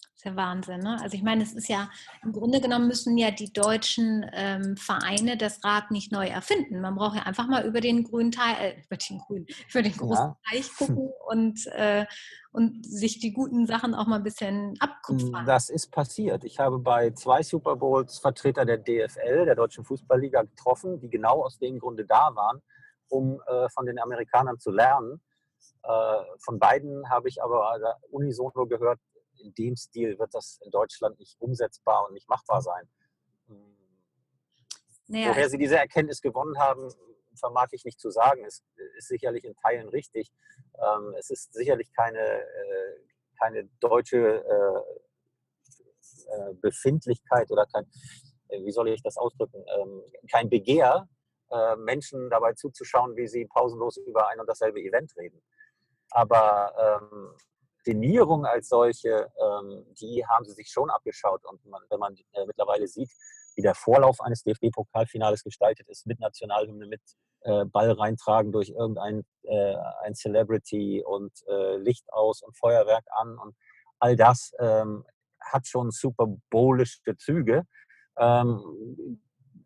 Das 0.00 0.26
ist 0.26 0.36
ja 0.36 0.36
Wahnsinn. 0.36 0.80
Ne? 0.80 0.98
Also 1.00 1.16
ich 1.16 1.22
meine, 1.22 1.42
es 1.42 1.54
ist 1.54 1.68
ja, 1.68 1.88
im 2.22 2.32
Grunde 2.32 2.60
genommen 2.60 2.88
müssen 2.88 3.16
ja 3.16 3.30
die 3.30 3.52
deutschen 3.52 4.26
ähm, 4.34 4.76
Vereine 4.76 5.38
das 5.38 5.64
Rad 5.64 5.90
nicht 5.90 6.12
neu 6.12 6.26
erfinden. 6.26 6.80
Man 6.80 6.94
braucht 6.94 7.16
ja 7.16 7.22
einfach 7.22 7.46
mal 7.46 7.64
über 7.64 7.80
den 7.80 8.04
grünen 8.04 8.30
Teil, 8.30 8.54
äh, 8.60 8.82
über 8.86 8.96
den 8.96 9.18
grünen, 9.18 9.46
über 9.70 9.82
den 9.82 9.96
großen 9.96 10.26
ja. 10.26 10.36
Teich 10.50 10.74
gucken 10.76 11.10
und, 11.26 11.66
äh, 11.68 12.04
und 12.52 12.84
sich 12.84 13.18
die 13.18 13.32
guten 13.32 13.66
Sachen 13.66 13.94
auch 13.94 14.06
mal 14.06 14.16
ein 14.16 14.22
bisschen 14.22 14.74
abkupfern. 14.80 15.46
Das 15.46 15.70
ist 15.70 15.90
passiert. 15.90 16.44
Ich 16.44 16.58
habe 16.58 16.78
bei 16.78 17.12
zwei 17.12 17.42
Super 17.42 17.76
Bowls 17.76 18.18
Vertreter 18.18 18.66
der 18.66 18.78
DFL, 18.78 19.46
der 19.46 19.54
Deutschen 19.54 19.84
Fußballliga, 19.84 20.42
getroffen, 20.42 21.00
die 21.00 21.08
genau 21.08 21.44
aus 21.44 21.58
dem 21.58 21.78
Grunde 21.78 22.04
da 22.04 22.30
waren, 22.34 22.60
um 23.08 23.40
äh, 23.46 23.68
von 23.70 23.86
den 23.86 23.98
Amerikanern 23.98 24.58
zu 24.58 24.70
lernen. 24.70 25.22
Äh, 25.82 26.22
von 26.38 26.58
beiden 26.58 27.08
habe 27.10 27.28
ich 27.28 27.42
aber 27.42 27.98
unisono 28.10 28.66
gehört, 28.66 29.00
in 29.38 29.54
dem 29.54 29.76
Stil 29.76 30.18
wird 30.18 30.34
das 30.34 30.58
in 30.62 30.70
Deutschland 30.70 31.18
nicht 31.18 31.40
umsetzbar 31.40 32.06
und 32.06 32.14
nicht 32.14 32.28
machbar 32.28 32.60
sein. 32.60 32.88
Hm. 33.46 33.76
Naja, 35.08 35.30
Woher 35.30 35.48
sie 35.48 35.58
diese 35.58 35.76
Erkenntnis 35.76 36.20
gewonnen 36.20 36.58
haben, 36.58 36.88
vermag 37.34 37.68
ich 37.72 37.84
nicht 37.84 38.00
zu 38.00 38.10
sagen. 38.10 38.44
Es 38.44 38.62
ist 38.98 39.08
sicherlich 39.08 39.44
in 39.44 39.54
Teilen 39.56 39.88
richtig. 39.88 40.30
Ähm, 40.78 41.14
es 41.18 41.30
ist 41.30 41.52
sicherlich 41.52 41.92
keine, 41.94 42.20
äh, 42.20 43.00
keine 43.40 43.64
deutsche 43.80 44.44
äh, 44.44 44.80
Befindlichkeit 46.60 47.50
oder 47.50 47.66
kein, 47.66 47.86
wie 48.48 48.70
soll 48.70 48.88
ich 48.88 49.02
das 49.02 49.16
ausdrücken, 49.16 49.64
ähm, 49.78 50.02
kein 50.30 50.48
Begehr, 50.48 51.08
Menschen 51.78 52.30
dabei 52.30 52.52
zuzuschauen, 52.52 53.16
wie 53.16 53.26
sie 53.26 53.44
pausenlos 53.46 53.96
über 53.96 54.28
ein 54.28 54.38
und 54.40 54.48
dasselbe 54.48 54.80
Event 54.80 55.16
reden. 55.16 55.42
Aber 56.10 57.00
ähm, 57.02 57.34
Inszenierung 57.80 58.44
als 58.44 58.68
solche, 58.68 59.30
ähm, 59.40 59.84
die 60.00 60.24
haben 60.26 60.44
sie 60.44 60.52
sich 60.52 60.68
schon 60.68 60.90
abgeschaut. 60.90 61.44
Und 61.44 61.64
man, 61.66 61.82
wenn 61.88 61.98
man 61.98 62.14
äh, 62.32 62.46
mittlerweile 62.46 62.86
sieht, 62.86 63.10
wie 63.56 63.62
der 63.62 63.74
Vorlauf 63.74 64.20
eines 64.20 64.42
DFB-Pokalfinales 64.42 65.42
gestaltet 65.42 65.88
ist, 65.88 66.06
mit 66.06 66.20
Nationalhymne, 66.20 66.86
mit 66.86 67.00
äh, 67.42 67.64
Ball 67.64 67.90
reintragen 67.92 68.52
durch 68.52 68.70
irgendein 68.70 69.24
äh, 69.42 69.74
ein 70.02 70.14
Celebrity 70.14 71.02
und 71.04 71.32
äh, 71.48 71.76
Licht 71.76 72.04
aus 72.12 72.42
und 72.42 72.56
Feuerwerk 72.56 73.04
an 73.10 73.38
und 73.38 73.56
all 73.98 74.16
das 74.16 74.52
ähm, 74.58 75.04
hat 75.40 75.66
schon 75.66 75.90
super 75.90 76.26
bowlische 76.50 77.16
Züge. 77.16 77.64
Ähm, 78.18 79.20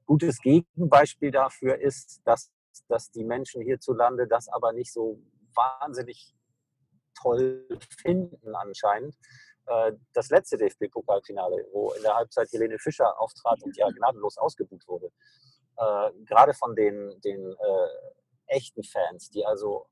gutes 0.06 0.38
Gegenbeispiel 0.38 1.30
dafür 1.30 1.78
ist, 1.78 2.20
dass, 2.24 2.50
dass 2.88 3.10
die 3.10 3.24
Menschen 3.24 3.62
hierzulande 3.62 4.26
das 4.26 4.48
aber 4.48 4.72
nicht 4.72 4.92
so 4.92 5.20
wahnsinnig 5.54 6.34
toll 7.20 7.66
finden 8.02 8.54
anscheinend. 8.54 9.16
Äh, 9.66 9.92
das 10.12 10.28
letzte 10.30 10.56
DFB-Pokalfinale, 10.58 11.66
wo 11.72 11.92
in 11.92 12.02
der 12.02 12.14
Halbzeit 12.14 12.50
Helene 12.52 12.78
Fischer 12.78 13.18
auftrat 13.20 13.62
und 13.62 13.76
ja 13.76 13.88
gnadenlos 13.90 14.36
ausgebucht 14.36 14.86
wurde. 14.86 15.10
Äh, 15.76 16.10
gerade 16.24 16.54
von 16.54 16.74
den, 16.76 17.20
den 17.22 17.52
äh, 17.52 17.88
echten 18.46 18.84
Fans, 18.84 19.30
die 19.30 19.44
also 19.44 19.86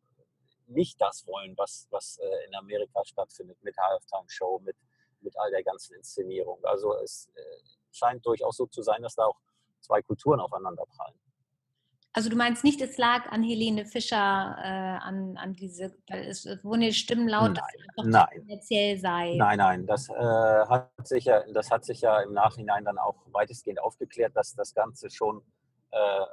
nicht 0.66 1.00
das 1.00 1.26
wollen, 1.26 1.54
was, 1.57 1.87
was 1.90 2.19
in 2.47 2.54
Amerika 2.54 3.04
stattfindet 3.04 3.59
mit 3.62 3.76
Halftime-Show, 3.76 4.61
mit, 4.61 4.76
mit 5.21 5.38
all 5.38 5.50
der 5.50 5.62
ganzen 5.62 5.97
Inszenierung. 5.97 6.64
Also 6.64 6.95
es 6.97 7.31
scheint 7.90 8.25
durchaus 8.25 8.57
so 8.57 8.66
zu 8.66 8.81
sein, 8.81 9.02
dass 9.02 9.16
da 9.16 9.26
auch 9.26 9.38
zwei 9.83 10.03
Kulturen 10.03 10.41
aufeinander 10.41 10.85
prallen. 10.97 11.19
Also 12.15 12.29
du 12.29 12.37
meinst 12.37 12.62
nicht, 12.62 12.81
es 12.83 12.99
lag 12.99 13.33
an 13.33 13.43
Helene 13.43 13.87
Fischer, 13.87 14.57
äh, 14.59 15.03
an, 15.03 15.39
an 15.39 15.55
diese, 15.55 15.97
es 16.09 16.45
wurden 16.62 16.93
Stimmen 16.93 17.27
laut, 17.27 17.57
dass 17.57 17.65
es 17.75 17.95
kommerziell 17.97 18.99
sei. 18.99 19.35
Nein, 19.37 19.57
nein, 19.57 19.87
das, 19.87 20.11
äh, 20.11 20.12
hat 20.12 20.91
sich 21.05 21.25
ja, 21.25 21.43
das 21.55 21.71
hat 21.71 21.87
sich 21.87 22.03
ja 22.03 22.21
im 22.21 22.35
Nachhinein 22.35 22.85
dann 22.85 22.99
auch 22.99 23.17
weitestgehend 23.33 23.81
aufgeklärt, 23.81 24.37
dass 24.37 24.55
das 24.55 24.75
Ganze 24.75 25.09
schon 25.09 25.43
äh, 25.91 26.27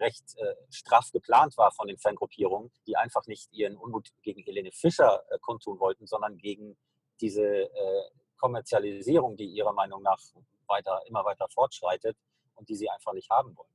recht 0.00 0.24
äh, 0.38 0.54
straff 0.70 1.10
geplant 1.12 1.58
war 1.58 1.72
von 1.72 1.86
den 1.86 1.98
Fangruppierungen, 1.98 2.72
die 2.86 2.96
einfach 2.96 3.26
nicht 3.26 3.52
ihren 3.52 3.76
Unmut 3.76 4.08
gegen 4.22 4.42
Helene 4.42 4.72
Fischer 4.72 5.22
äh, 5.28 5.38
kundtun 5.40 5.78
wollten, 5.78 6.06
sondern 6.06 6.38
gegen 6.38 6.78
diese 7.20 7.44
äh, 7.44 8.02
Kommerzialisierung, 8.38 9.36
die 9.36 9.44
ihrer 9.44 9.74
Meinung 9.74 10.00
nach 10.02 10.18
weiter, 10.66 11.02
immer 11.06 11.22
weiter 11.26 11.46
fortschreitet 11.52 12.16
und 12.60 12.68
die 12.68 12.76
sie 12.76 12.88
einfach 12.88 13.12
nicht 13.12 13.28
haben 13.30 13.56
wollen. 13.56 13.68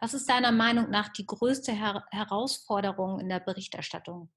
Was 0.00 0.14
ist 0.14 0.28
deiner 0.28 0.52
Meinung 0.52 0.90
nach 0.90 1.08
die 1.10 1.26
größte 1.26 1.72
Her 1.72 2.04
Herausforderung 2.10 3.20
in 3.20 3.28
der 3.28 3.40
Berichterstattung? 3.40 4.30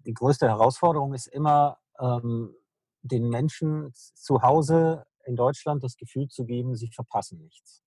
Die 0.00 0.14
größte 0.14 0.48
Herausforderung 0.48 1.14
ist 1.14 1.26
immer, 1.26 1.78
ähm, 2.00 2.54
den 3.02 3.28
Menschen 3.28 3.92
zu 3.92 4.42
Hause 4.42 5.06
in 5.24 5.36
Deutschland 5.36 5.84
das 5.84 5.96
Gefühl 5.96 6.28
zu 6.28 6.44
geben, 6.44 6.74
sie 6.74 6.90
verpassen 6.90 7.40
nichts. 7.40 7.82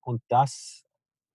Und 0.00 0.22
das 0.28 0.84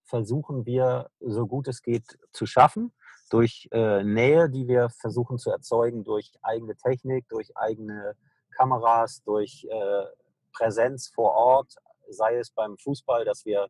versuchen 0.04 0.66
wir, 0.66 1.10
so 1.20 1.48
gut 1.48 1.68
es 1.68 1.82
geht, 1.82 2.20
zu 2.32 2.46
schaffen 2.46 2.94
durch 3.30 3.70
äh, 3.72 4.04
Nähe, 4.04 4.50
die 4.50 4.68
wir 4.68 4.90
versuchen 4.90 5.38
zu 5.38 5.50
erzeugen, 5.52 6.04
durch 6.04 6.34
eigene 6.42 6.76
Technik, 6.76 7.28
durch 7.30 7.56
eigene 7.56 8.16
Kameras, 8.52 9.24
durch 9.24 9.66
äh, 9.70 10.06
Präsenz 10.52 11.08
vor 11.08 11.32
Ort, 11.32 11.76
sei 12.10 12.38
es 12.38 12.52
beim 12.52 12.78
Fußball, 12.78 13.26
dass 13.26 13.46
wir 13.46 13.68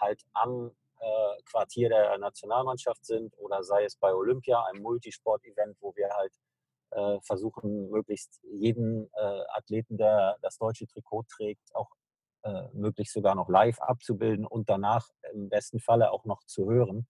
halt 0.00 0.22
am 0.32 0.70
äh, 1.00 1.42
Quartier 1.44 1.88
der 1.88 2.16
Nationalmannschaft 2.18 3.04
sind 3.04 3.36
oder 3.38 3.62
sei 3.62 3.84
es 3.84 3.96
bei 3.96 4.14
Olympia, 4.14 4.62
einem 4.64 4.82
Multisport-Event, 4.82 5.76
wo 5.80 5.94
wir 5.96 6.08
halt 6.10 6.32
äh, 6.90 7.20
versuchen, 7.22 7.90
möglichst 7.90 8.40
jeden 8.44 9.10
äh, 9.14 9.42
Athleten, 9.54 9.96
der 9.96 10.36
das 10.42 10.58
deutsche 10.58 10.86
Trikot 10.86 11.24
trägt, 11.24 11.74
auch 11.74 11.90
äh, 12.42 12.68
möglichst 12.72 13.14
sogar 13.14 13.34
noch 13.34 13.48
live 13.48 13.80
abzubilden 13.80 14.46
und 14.46 14.68
danach 14.68 15.08
im 15.32 15.48
besten 15.48 15.80
Falle 15.80 16.10
auch 16.12 16.24
noch 16.24 16.44
zu 16.44 16.70
hören. 16.70 17.06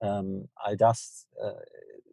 Ähm, 0.00 0.48
all 0.54 0.76
das 0.76 1.28
äh, 1.36 1.52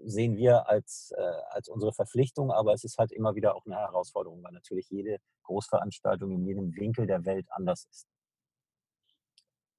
sehen 0.04 0.38
wir 0.38 0.68
als, 0.68 1.14
äh, 1.18 1.22
als 1.50 1.70
unsere 1.70 1.94
Verpflichtung, 1.94 2.52
aber 2.52 2.74
es 2.74 2.84
ist 2.84 2.98
halt 2.98 3.12
immer 3.12 3.36
wieder 3.36 3.56
auch 3.56 3.66
eine 3.66 3.76
Herausforderung, 3.76 4.44
weil 4.44 4.54
natürlich 4.54 4.90
jede 4.90 5.18
Großveranstaltung 5.44 6.32
in 6.32 6.46
jedem 6.46 6.76
Winkel 6.76 7.08
der 7.08 7.26
Welt 7.26 7.48
anders 7.52 7.88
ist. 7.92 8.08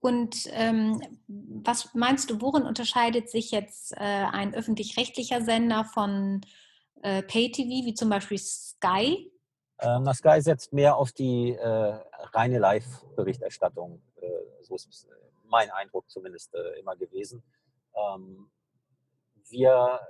Und 0.01 0.49
ähm, 0.53 1.01
was 1.27 1.95
meinst 1.95 2.31
du, 2.31 2.41
worin 2.41 2.63
unterscheidet 2.63 3.29
sich 3.29 3.51
jetzt 3.51 3.93
äh, 3.93 3.99
ein 3.99 4.55
öffentlich-rechtlicher 4.55 5.41
Sender 5.43 5.85
von 5.85 6.43
äh, 7.03 7.23
Pay-TV, 7.23 7.87
wie 7.87 7.95
zum 7.95 8.11
Beispiel 8.11 8.39
Sky? 8.39 9.33
Ähm, 9.81 10.05
na, 10.05 10.15
Sky 10.15 10.41
setzt 10.41 10.73
mehr 10.73 10.97
auf 10.97 11.13
die 11.13 11.53
äh, 11.53 11.99
reine 12.33 12.59
Live-Berichterstattung. 12.59 14.01
Äh, 14.17 14.29
so 14.63 14.77
ist 14.77 15.05
äh, 15.05 15.15
mein 15.45 15.71
Eindruck 15.71 16.09
zumindest 16.09 16.55
äh, 16.55 16.79
immer 16.79 16.95
gewesen. 16.97 17.43
Ähm, 17.97 18.51
wir 19.49 20.01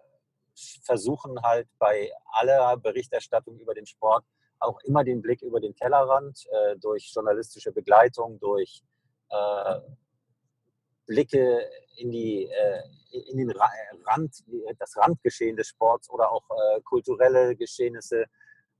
versuchen 0.83 1.40
halt 1.43 1.69
bei 1.78 2.11
aller 2.33 2.76
Berichterstattung 2.78 3.59
über 3.59 3.75
den 3.75 3.87
Sport 3.87 4.25
auch 4.59 4.81
immer 4.85 5.05
den 5.05 5.21
Blick 5.21 5.43
über 5.43 5.61
den 5.61 5.75
Tellerrand 5.76 6.47
durch 6.81 7.12
journalistische 7.14 7.73
Begleitung, 7.73 8.41
durch 8.41 8.82
äh, 9.28 9.80
Blicke 11.06 11.69
in, 11.97 12.11
die, 12.11 12.47
äh, 12.47 12.82
in 13.30 13.39
den 13.39 13.52
Rand, 13.52 14.45
das 14.78 14.97
Randgeschehen 14.97 15.56
des 15.56 15.69
Sports 15.69 16.11
oder 16.11 16.30
auch 16.30 16.45
äh, 16.50 16.80
kulturelle 16.82 17.56
Geschehnisse, 17.56 18.26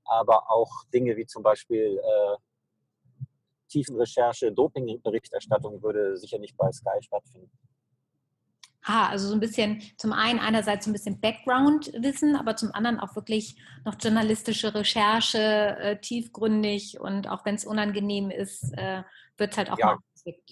aber 0.03 0.49
auch 0.51 0.69
Dinge 0.93 1.15
wie 1.15 1.25
zum 1.25 1.43
Beispiel 1.43 1.97
äh, 1.97 2.35
Tiefenrecherche, 3.69 4.51
Dopingberichterstattung 4.51 5.81
würde 5.81 6.17
sicher 6.17 6.37
nicht 6.37 6.55
bei 6.57 6.71
Sky 6.71 7.01
stattfinden. 7.01 7.51
Ah, 8.89 9.09
also 9.09 9.27
so 9.27 9.33
ein 9.33 9.41
bisschen, 9.41 9.81
zum 9.97 10.13
einen 10.13 10.39
einerseits 10.39 10.87
ein 10.87 10.93
bisschen 10.93 11.19
Background-Wissen, 11.19 12.37
aber 12.37 12.55
zum 12.55 12.71
anderen 12.73 13.01
auch 13.01 13.15
wirklich 13.17 13.57
noch 13.83 13.95
journalistische 13.99 14.73
Recherche, 14.73 15.37
äh, 15.37 15.99
tiefgründig 15.99 16.97
und 16.99 17.27
auch 17.29 17.43
wenn 17.43 17.55
es 17.55 17.65
unangenehm 17.65 18.31
ist, 18.31 18.71
äh, 18.77 19.03
wird 19.35 19.51
es 19.51 19.57
halt 19.57 19.71
auch 19.71 19.77
ja, 19.77 19.87
mal 19.87 19.97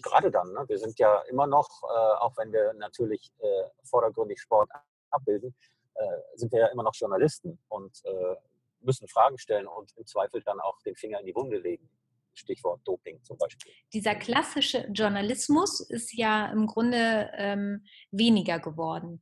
gerade 0.01 0.31
dann. 0.31 0.51
Ne? 0.51 0.65
Wir 0.67 0.77
sind 0.77 0.99
ja 0.99 1.21
immer 1.29 1.47
noch, 1.47 1.83
äh, 1.83 2.17
auch 2.19 2.35
wenn 2.37 2.51
wir 2.51 2.73
natürlich 2.73 3.31
äh, 3.39 3.63
vordergründig 3.83 4.41
Sport 4.41 4.69
abbilden, 5.11 5.55
äh, 5.95 6.03
sind 6.35 6.51
wir 6.51 6.59
ja 6.59 6.67
immer 6.67 6.83
noch 6.83 6.93
Journalisten 6.93 7.57
und 7.69 8.01
äh, 8.03 8.35
müssen 8.81 9.07
Fragen 9.07 9.37
stellen 9.37 9.67
und 9.67 9.93
im 9.95 10.05
Zweifel 10.05 10.41
dann 10.41 10.59
auch 10.59 10.81
den 10.81 10.95
Finger 10.95 11.19
in 11.19 11.25
die 11.25 11.35
Wunde 11.35 11.57
legen. 11.57 11.89
Stichwort 12.35 12.81
Doping 12.85 13.23
zum 13.23 13.37
Beispiel. 13.37 13.71
Dieser 13.93 14.15
klassische 14.15 14.87
Journalismus 14.91 15.79
ist 15.79 16.13
ja 16.13 16.51
im 16.51 16.67
Grunde 16.67 17.31
ähm, 17.37 17.85
weniger 18.11 18.59
geworden 18.59 19.21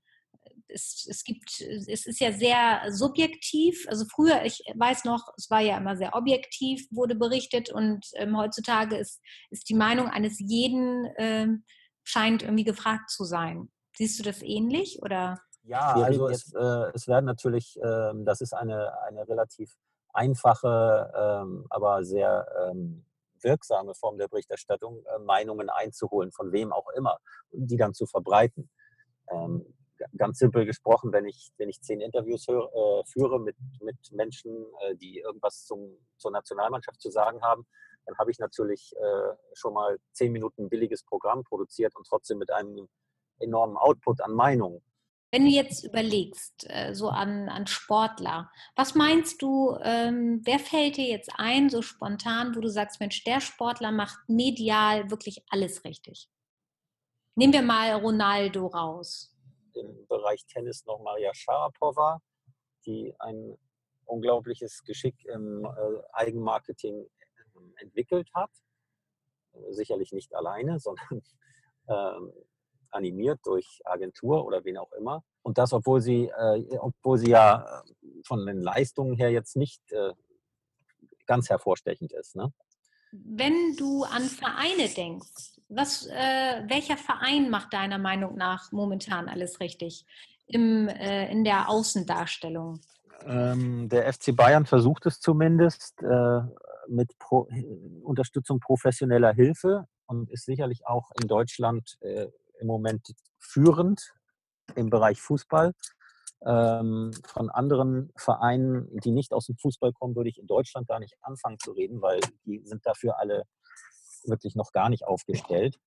es, 0.74 1.06
es 1.10 1.24
gibt, 1.24 1.62
es 1.62 2.06
ist 2.06 2.20
ja 2.20 2.32
sehr 2.32 2.92
subjektiv. 2.92 3.86
Also 3.88 4.06
früher, 4.06 4.44
ich 4.44 4.64
weiß 4.76 5.06
noch, 5.06 5.28
es 5.38 5.50
war 5.50 5.62
ja 5.62 5.78
immer 5.78 5.96
sehr 5.96 6.16
objektiv, 6.16 6.86
wurde 6.92 7.16
berichtet 7.16 7.72
und 7.72 8.06
ähm, 8.16 8.38
heutzutage 8.38 8.98
ist, 8.98 9.22
ist 9.50 9.70
die 9.70 9.76
Meinung 9.76 10.08
eines 10.08 10.40
jeden 10.40 11.08
ähm, 11.18 11.64
scheint 12.04 12.44
irgendwie 12.44 12.64
gefragt 12.64 13.10
zu 13.10 13.24
sein. 13.24 13.70
Siehst 13.96 14.20
du 14.20 14.24
das 14.24 14.42
ähnlich 14.42 15.00
oder? 15.02 15.40
Ja, 15.64 15.94
also 15.94 16.28
es, 16.28 16.52
äh, 16.54 16.92
es 16.94 17.08
werden 17.08 17.26
natürlich, 17.26 17.78
äh, 17.82 18.12
das 18.26 18.42
ist 18.42 18.54
eine, 18.54 18.92
eine 19.04 19.28
relativ 19.28 19.74
einfache, 20.14 21.12
ähm, 21.16 21.66
aber 21.70 22.04
sehr 22.04 22.48
ähm, 22.70 23.06
wirksame 23.42 23.94
Form 23.96 24.18
der 24.18 24.28
Berichterstattung, 24.28 25.04
äh, 25.06 25.20
Meinungen 25.20 25.70
einzuholen, 25.70 26.32
von 26.32 26.52
wem 26.52 26.72
auch 26.72 26.90
immer, 26.96 27.18
die 27.52 27.78
dann 27.78 27.94
zu 27.94 28.06
verbreiten. 28.06 28.70
Ähm, 29.30 29.66
ganz 30.18 30.40
simpel 30.40 30.66
gesprochen, 30.66 31.12
wenn 31.14 31.26
ich, 31.26 31.52
wenn 31.58 31.70
ich 31.70 31.82
zehn 31.82 32.02
Interviews 32.02 32.48
hör, 32.48 32.70
äh, 32.74 33.04
führe 33.06 33.40
mit, 33.40 33.56
mit 33.82 33.98
Menschen, 34.12 34.66
äh, 34.82 34.96
die 34.96 35.20
irgendwas 35.20 35.66
zum, 35.66 35.98
zur 36.18 36.32
Nationalmannschaft 36.32 37.02
zu 37.02 37.10
sagen 37.10 37.42
haben, 37.42 37.66
dann 38.06 38.18
habe 38.18 38.32
ich 38.32 38.40
natürlich 38.40 38.94
äh, 38.98 39.36
schon 39.54 39.74
mal 39.74 39.98
zehn 40.12 40.32
Minuten 40.32 40.70
billiges 40.70 41.04
Programm 41.04 41.44
produziert 41.44 41.96
und 41.96 42.06
trotzdem 42.08 42.38
mit 42.38 42.52
einem 42.52 42.88
enormen 43.40 43.78
Output 43.78 44.22
an 44.22 44.34
Meinungen. 44.34 44.82
Wenn 45.34 45.46
du 45.46 45.52
jetzt 45.52 45.84
überlegst, 45.84 46.68
äh, 46.70 46.94
so 46.94 47.10
an, 47.10 47.50
an 47.50 47.66
Sportler, 47.66 48.52
was 48.76 48.94
meinst 48.94 49.42
du, 49.42 49.76
ähm, 49.82 50.42
wer 50.44 50.60
fällt 50.60 50.98
dir 50.98 51.08
jetzt 51.08 51.32
ein, 51.38 51.72
so 51.72 51.82
spontan, 51.82 52.56
wo 52.56 52.60
du 52.60 52.70
sagst, 52.70 53.00
Mensch, 53.00 53.24
der 53.24 53.42
Sportler 53.42 53.92
macht 53.92 54.20
medial 54.30 55.10
wirklich 55.10 55.44
alles 55.50 55.84
richtig? 55.86 56.30
Nehmen 57.34 57.52
wir 57.52 57.64
mal 57.64 57.94
Ronaldo 57.94 58.68
raus 58.68 59.36
im 59.74 60.06
Bereich 60.06 60.46
Tennis 60.46 60.86
noch 60.86 61.00
Maria 61.02 61.34
Sharapova, 61.34 62.22
die 62.86 63.12
ein 63.18 63.58
unglaubliches 64.06 64.84
Geschick 64.84 65.16
im 65.26 65.66
äh, 65.66 65.70
Eigenmarketing 66.12 67.10
ähm, 67.56 67.74
entwickelt 67.78 68.30
hat. 68.36 68.52
Sicherlich 69.72 70.12
nicht 70.12 70.36
alleine, 70.36 70.78
sondern 70.80 71.24
ähm, 71.88 72.32
animiert 72.94 73.40
durch 73.44 73.82
Agentur 73.86 74.46
oder 74.46 74.64
wen 74.66 74.78
auch 74.78 74.92
immer. 74.94 75.24
Und 75.42 75.58
das, 75.58 75.74
obwohl 75.74 76.02
sie, 76.02 76.26
äh, 76.26 76.78
obwohl 76.78 77.18
sie 77.18 77.32
ja 77.32 77.84
äh, 77.84 78.08
von 78.26 78.46
den 78.46 78.62
Leistungen 78.62 79.16
her 79.16 79.32
jetzt 79.32 79.56
nicht 79.56 79.82
äh, 79.92 80.14
ganz 81.26 81.50
hervorstechend 81.50 82.14
ist. 82.14 82.36
Ne? 82.36 82.52
Wenn 83.12 83.76
du 83.78 84.04
an 84.04 84.24
Vereine 84.24 84.88
denkst, 84.90 85.60
was, 85.70 86.08
äh, 86.08 86.64
welcher 86.68 86.98
Verein 86.98 87.50
macht 87.50 87.74
deiner 87.74 87.98
Meinung 87.98 88.36
nach 88.36 88.72
momentan 88.72 89.30
alles 89.30 89.60
richtig 89.60 90.06
im, 90.48 90.88
äh, 90.88 91.32
in 91.32 91.44
der 91.44 91.70
Außendarstellung? 91.70 92.80
Ähm, 93.26 93.90
der 93.90 94.12
FC 94.12 94.36
Bayern 94.36 94.66
versucht 94.66 95.06
es 95.06 95.20
zumindest 95.20 96.02
äh, 96.02 96.42
mit 96.88 97.18
Pro 97.18 97.48
Unterstützung 98.04 98.60
professioneller 98.60 99.34
Hilfe 99.34 99.88
und 100.08 100.30
ist 100.30 100.46
sicherlich 100.46 100.86
auch 100.86 101.12
in 101.22 101.28
Deutschland 101.28 101.98
äh, 102.02 102.28
im 102.64 102.68
Moment 102.68 103.14
führend 103.38 104.14
im 104.76 104.90
Bereich 104.90 105.22
Fußball. 105.22 105.74
Ähm, 106.46 107.12
von 107.26 107.50
anderen 107.50 108.12
Vereinen, 108.18 108.90
die 109.00 109.12
nicht 109.12 109.32
aus 109.32 109.46
dem 109.46 109.58
Fußball 109.58 109.94
kommen, 109.94 110.16
würde 110.16 110.30
ich 110.30 110.40
in 110.40 110.48
Deutschland 110.48 110.88
gar 110.88 111.00
nicht 111.00 111.16
anfangen 111.22 111.60
zu 111.60 111.72
reden, 111.72 112.02
weil 112.02 112.20
die 112.46 112.62
sind 112.66 112.86
dafür 112.86 113.20
alle 113.20 113.44
wirklich 114.26 114.56
noch 114.56 114.72
gar 114.72 114.90
nicht 114.90 115.06
aufgestellt. 115.06 115.80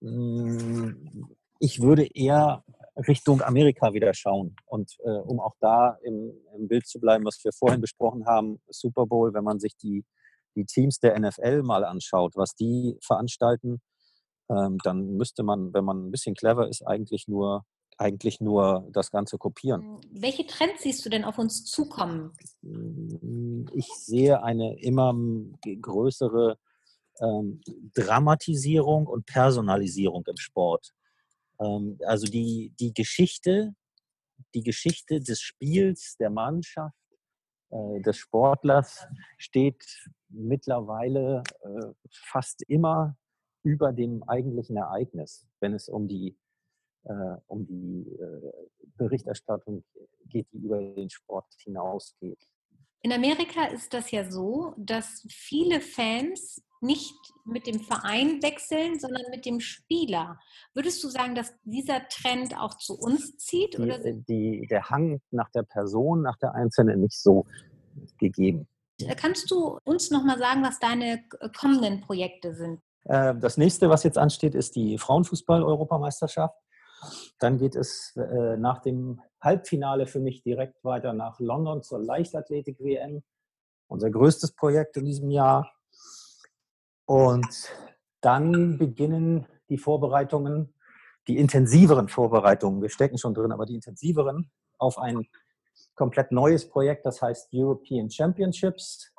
Hm, 0.00 1.36
ich 1.58 1.82
würde 1.82 2.06
eher 2.06 2.64
Richtung 2.96 3.42
Amerika 3.42 3.92
wieder 3.92 4.14
schauen. 4.14 4.56
Und 4.66 4.96
äh, 5.04 5.10
um 5.10 5.40
auch 5.40 5.54
da 5.60 5.98
im, 6.02 6.32
im, 6.56 6.68
Bild 6.68 6.86
zu 6.86 7.00
bleiben, 7.00 7.24
was 7.24 7.42
wir 7.44 7.52
vorhin 7.52 7.80
besprochen 7.80 8.26
haben, 8.26 8.60
Super 8.68 9.06
Bowl, 9.06 9.34
wenn 9.34 9.44
man 9.44 9.60
sich 9.60 9.76
die, 9.76 10.04
die 10.56 10.64
Teams 10.64 11.00
der 11.00 11.18
NFL 11.18 11.62
mal 11.62 11.84
anschaut, 11.84 12.32
was 12.36 12.54
die 12.54 12.96
veranstalten, 13.02 13.80
ähm, 14.50 14.78
dann 14.82 15.16
müsste 15.16 15.42
man, 15.42 15.72
wenn 15.72 15.84
man 15.84 16.06
ein 16.06 16.10
bisschen 16.10 16.34
clever 16.34 16.68
ist, 16.68 16.86
eigentlich 16.86 17.28
nur 17.28 17.64
eigentlich 18.00 18.40
nur 18.40 18.88
das 18.92 19.10
Ganze 19.10 19.36
kopieren. 19.36 19.82
Hm, 19.82 20.00
welche 20.22 20.46
Trends 20.46 20.82
siehst 20.82 21.04
du 21.04 21.10
denn 21.10 21.22
auf 21.22 21.38
uns 21.38 21.64
zukommen? 21.64 22.32
Hm, 22.62 23.66
ich 23.74 23.88
sehe 23.88 24.42
eine 24.42 24.80
immer 24.80 25.14
größere 25.82 26.58
ähm, 27.20 27.60
Dramatisierung 27.92 29.06
und 29.06 29.26
Personalisierung 29.26 30.24
im 30.26 30.36
Sport. 30.38 30.92
Ähm, 31.60 31.98
also 32.06 32.26
die, 32.26 32.72
die 32.80 32.94
Geschichte, 32.94 33.74
die 34.54 34.62
Geschichte 34.62 35.20
des 35.20 35.40
Spiels, 35.40 36.16
der 36.18 36.30
Mannschaft, 36.30 36.96
äh, 37.70 38.00
des 38.00 38.16
Sportlers 38.16 39.06
steht 39.36 39.84
mittlerweile 40.30 41.42
äh, 41.62 41.92
fast 42.10 42.62
immer 42.62 43.16
über 43.62 43.92
dem 43.92 44.22
eigentlichen 44.24 44.76
Ereignis, 44.76 45.46
wenn 45.60 45.74
es 45.74 45.88
um 45.88 46.08
die, 46.08 46.36
äh, 47.04 47.36
um 47.46 47.66
die 47.66 48.06
äh, 48.18 48.52
Berichterstattung 48.96 49.84
geht, 50.26 50.46
die 50.52 50.58
über 50.58 50.78
den 50.78 51.10
Sport 51.10 51.46
hinausgeht. 51.58 52.38
In 53.02 53.12
Amerika 53.12 53.64
ist 53.64 53.94
das 53.94 54.10
ja 54.10 54.30
so, 54.30 54.74
dass 54.76 55.26
viele 55.30 55.80
Fans 55.80 56.62
nicht 56.82 57.14
mit 57.44 57.66
dem 57.66 57.80
Verein 57.80 58.42
wechseln, 58.42 58.98
sondern 58.98 59.24
mit 59.30 59.44
dem 59.44 59.60
Spieler. 59.60 60.38
Würdest 60.74 61.02
du 61.04 61.08
sagen, 61.08 61.34
dass 61.34 61.54
dieser 61.64 62.06
Trend 62.08 62.58
auch 62.58 62.76
zu 62.76 62.98
uns 62.98 63.36
zieht? 63.36 63.74
Die, 63.74 63.82
oder? 63.82 63.98
Die, 63.98 64.66
der 64.68 64.88
Hang 64.88 65.20
nach 65.30 65.50
der 65.50 65.62
Person, 65.62 66.22
nach 66.22 66.36
der 66.38 66.54
Einzelnen 66.54 67.00
nicht 67.00 67.18
so 67.18 67.46
gegeben. 68.18 68.66
Kannst 69.16 69.50
du 69.50 69.78
uns 69.84 70.10
noch 70.10 70.24
mal 70.24 70.38
sagen, 70.38 70.62
was 70.62 70.78
deine 70.78 71.24
kommenden 71.58 72.02
Projekte 72.02 72.54
sind? 72.54 72.80
Äh, 73.04 73.34
das 73.36 73.56
nächste, 73.56 73.88
was 73.88 74.04
jetzt 74.04 74.18
ansteht, 74.18 74.54
ist 74.54 74.76
die 74.76 74.98
Frauenfußball-Europameisterschaft. 74.98 76.56
Dann 77.38 77.58
geht 77.58 77.76
es 77.76 78.14
äh, 78.16 78.56
nach 78.56 78.80
dem 78.80 79.20
Halbfinale 79.40 80.06
für 80.06 80.20
mich 80.20 80.42
direkt 80.42 80.84
weiter 80.84 81.12
nach 81.12 81.40
London 81.40 81.82
zur 81.82 81.98
Leichtathletik-WM. 82.00 83.22
Unser 83.88 84.10
größtes 84.10 84.52
Projekt 84.52 84.96
in 84.96 85.04
diesem 85.04 85.30
Jahr. 85.30 85.72
Und 87.06 87.70
dann 88.20 88.78
beginnen 88.78 89.46
die 89.68 89.78
Vorbereitungen, 89.78 90.74
die 91.26 91.38
intensiveren 91.38 92.08
Vorbereitungen. 92.08 92.82
Wir 92.82 92.90
stecken 92.90 93.18
schon 93.18 93.34
drin, 93.34 93.52
aber 93.52 93.66
die 93.66 93.74
intensiveren 93.74 94.50
auf 94.78 94.98
ein 94.98 95.26
komplett 95.94 96.32
neues 96.32 96.68
Projekt, 96.68 97.06
das 97.06 97.20
heißt 97.22 97.48
European 97.52 98.10
Championships. 98.10 99.12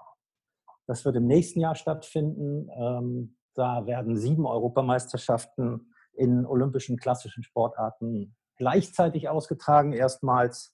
Das 0.87 1.03
wird 1.05 1.15
im 1.15 1.27
nächsten 1.27 1.59
Jahr 1.59 1.75
stattfinden. 1.75 2.69
Da 3.53 3.85
werden 3.85 4.17
sieben 4.17 4.45
Europameisterschaften 4.45 5.93
in 6.13 6.45
olympischen 6.45 6.97
klassischen 6.97 7.43
Sportarten 7.43 8.35
gleichzeitig 8.55 9.29
ausgetragen. 9.29 9.93
Erstmals 9.93 10.73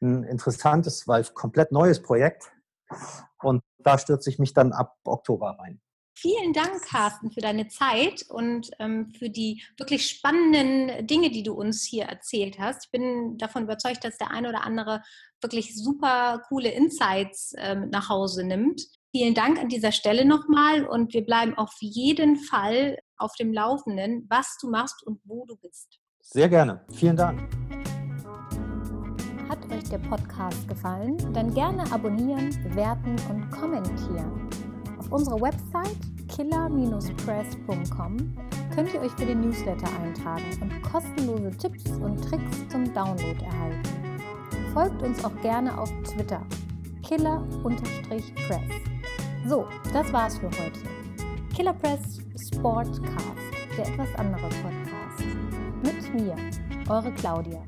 ein 0.00 0.24
interessantes, 0.24 1.08
weil 1.08 1.24
komplett 1.24 1.72
neues 1.72 2.02
Projekt. 2.02 2.52
Und 3.42 3.62
da 3.78 3.98
stürze 3.98 4.30
ich 4.30 4.38
mich 4.38 4.52
dann 4.52 4.72
ab 4.72 4.96
Oktober 5.04 5.56
rein. 5.58 5.80
Vielen 6.14 6.52
Dank, 6.52 6.82
Carsten, 6.84 7.32
für 7.32 7.40
deine 7.40 7.68
Zeit 7.68 8.24
und 8.28 8.70
ähm, 8.78 9.10
für 9.18 9.30
die 9.30 9.62
wirklich 9.78 10.08
spannenden 10.08 11.06
Dinge, 11.06 11.30
die 11.30 11.42
du 11.42 11.54
uns 11.54 11.84
hier 11.84 12.04
erzählt 12.04 12.58
hast. 12.58 12.84
Ich 12.84 12.90
bin 12.90 13.38
davon 13.38 13.64
überzeugt, 13.64 14.04
dass 14.04 14.18
der 14.18 14.30
eine 14.30 14.50
oder 14.50 14.64
andere 14.64 15.02
wirklich 15.40 15.74
super 15.74 16.42
coole 16.48 16.70
Insights 16.70 17.54
ähm, 17.56 17.88
nach 17.90 18.08
Hause 18.08 18.44
nimmt. 18.44 18.82
Vielen 19.14 19.34
Dank 19.34 19.58
an 19.58 19.68
dieser 19.68 19.92
Stelle 19.92 20.24
nochmal 20.24 20.86
und 20.86 21.12
wir 21.12 21.22
bleiben 21.22 21.54
auf 21.58 21.74
jeden 21.80 22.36
Fall 22.36 22.96
auf 23.18 23.34
dem 23.38 23.52
Laufenden, 23.52 24.26
was 24.30 24.56
du 24.58 24.70
machst 24.70 25.06
und 25.06 25.20
wo 25.24 25.44
du 25.44 25.54
bist. 25.56 26.00
Sehr 26.22 26.48
gerne. 26.48 26.82
Vielen 26.90 27.16
Dank. 27.16 27.42
Hat 29.50 29.70
euch 29.70 29.84
der 29.90 29.98
Podcast 29.98 30.66
gefallen? 30.66 31.18
Dann 31.34 31.52
gerne 31.52 31.82
abonnieren, 31.92 32.56
bewerten 32.62 33.16
und 33.28 33.50
kommentieren. 33.50 34.48
Auf 34.98 35.12
unserer 35.12 35.42
Website 35.42 35.98
killer-press.com 36.34 38.16
könnt 38.74 38.94
ihr 38.94 39.00
euch 39.02 39.12
für 39.12 39.26
den 39.26 39.42
Newsletter 39.42 39.90
eintragen 40.00 40.58
und 40.62 40.80
kostenlose 40.80 41.50
Tipps 41.58 41.84
und 41.90 42.16
Tricks 42.24 42.66
zum 42.70 42.90
Download 42.94 43.44
erhalten. 43.44 43.82
Folgt 44.72 45.02
uns 45.02 45.22
auch 45.22 45.38
gerne 45.42 45.78
auf 45.78 45.92
Twitter 46.04 46.46
killer-press. 47.02 48.91
So, 49.46 49.66
das 49.92 50.12
war's 50.12 50.38
für 50.38 50.46
heute. 50.46 50.80
Killer 51.54 51.74
Press 51.74 52.20
Sportcast, 52.54 53.36
der 53.76 53.88
etwas 53.88 54.14
andere 54.16 54.48
Podcast. 54.48 55.24
Mit 55.82 56.14
mir, 56.14 56.36
eure 56.88 57.12
Claudia. 57.12 57.60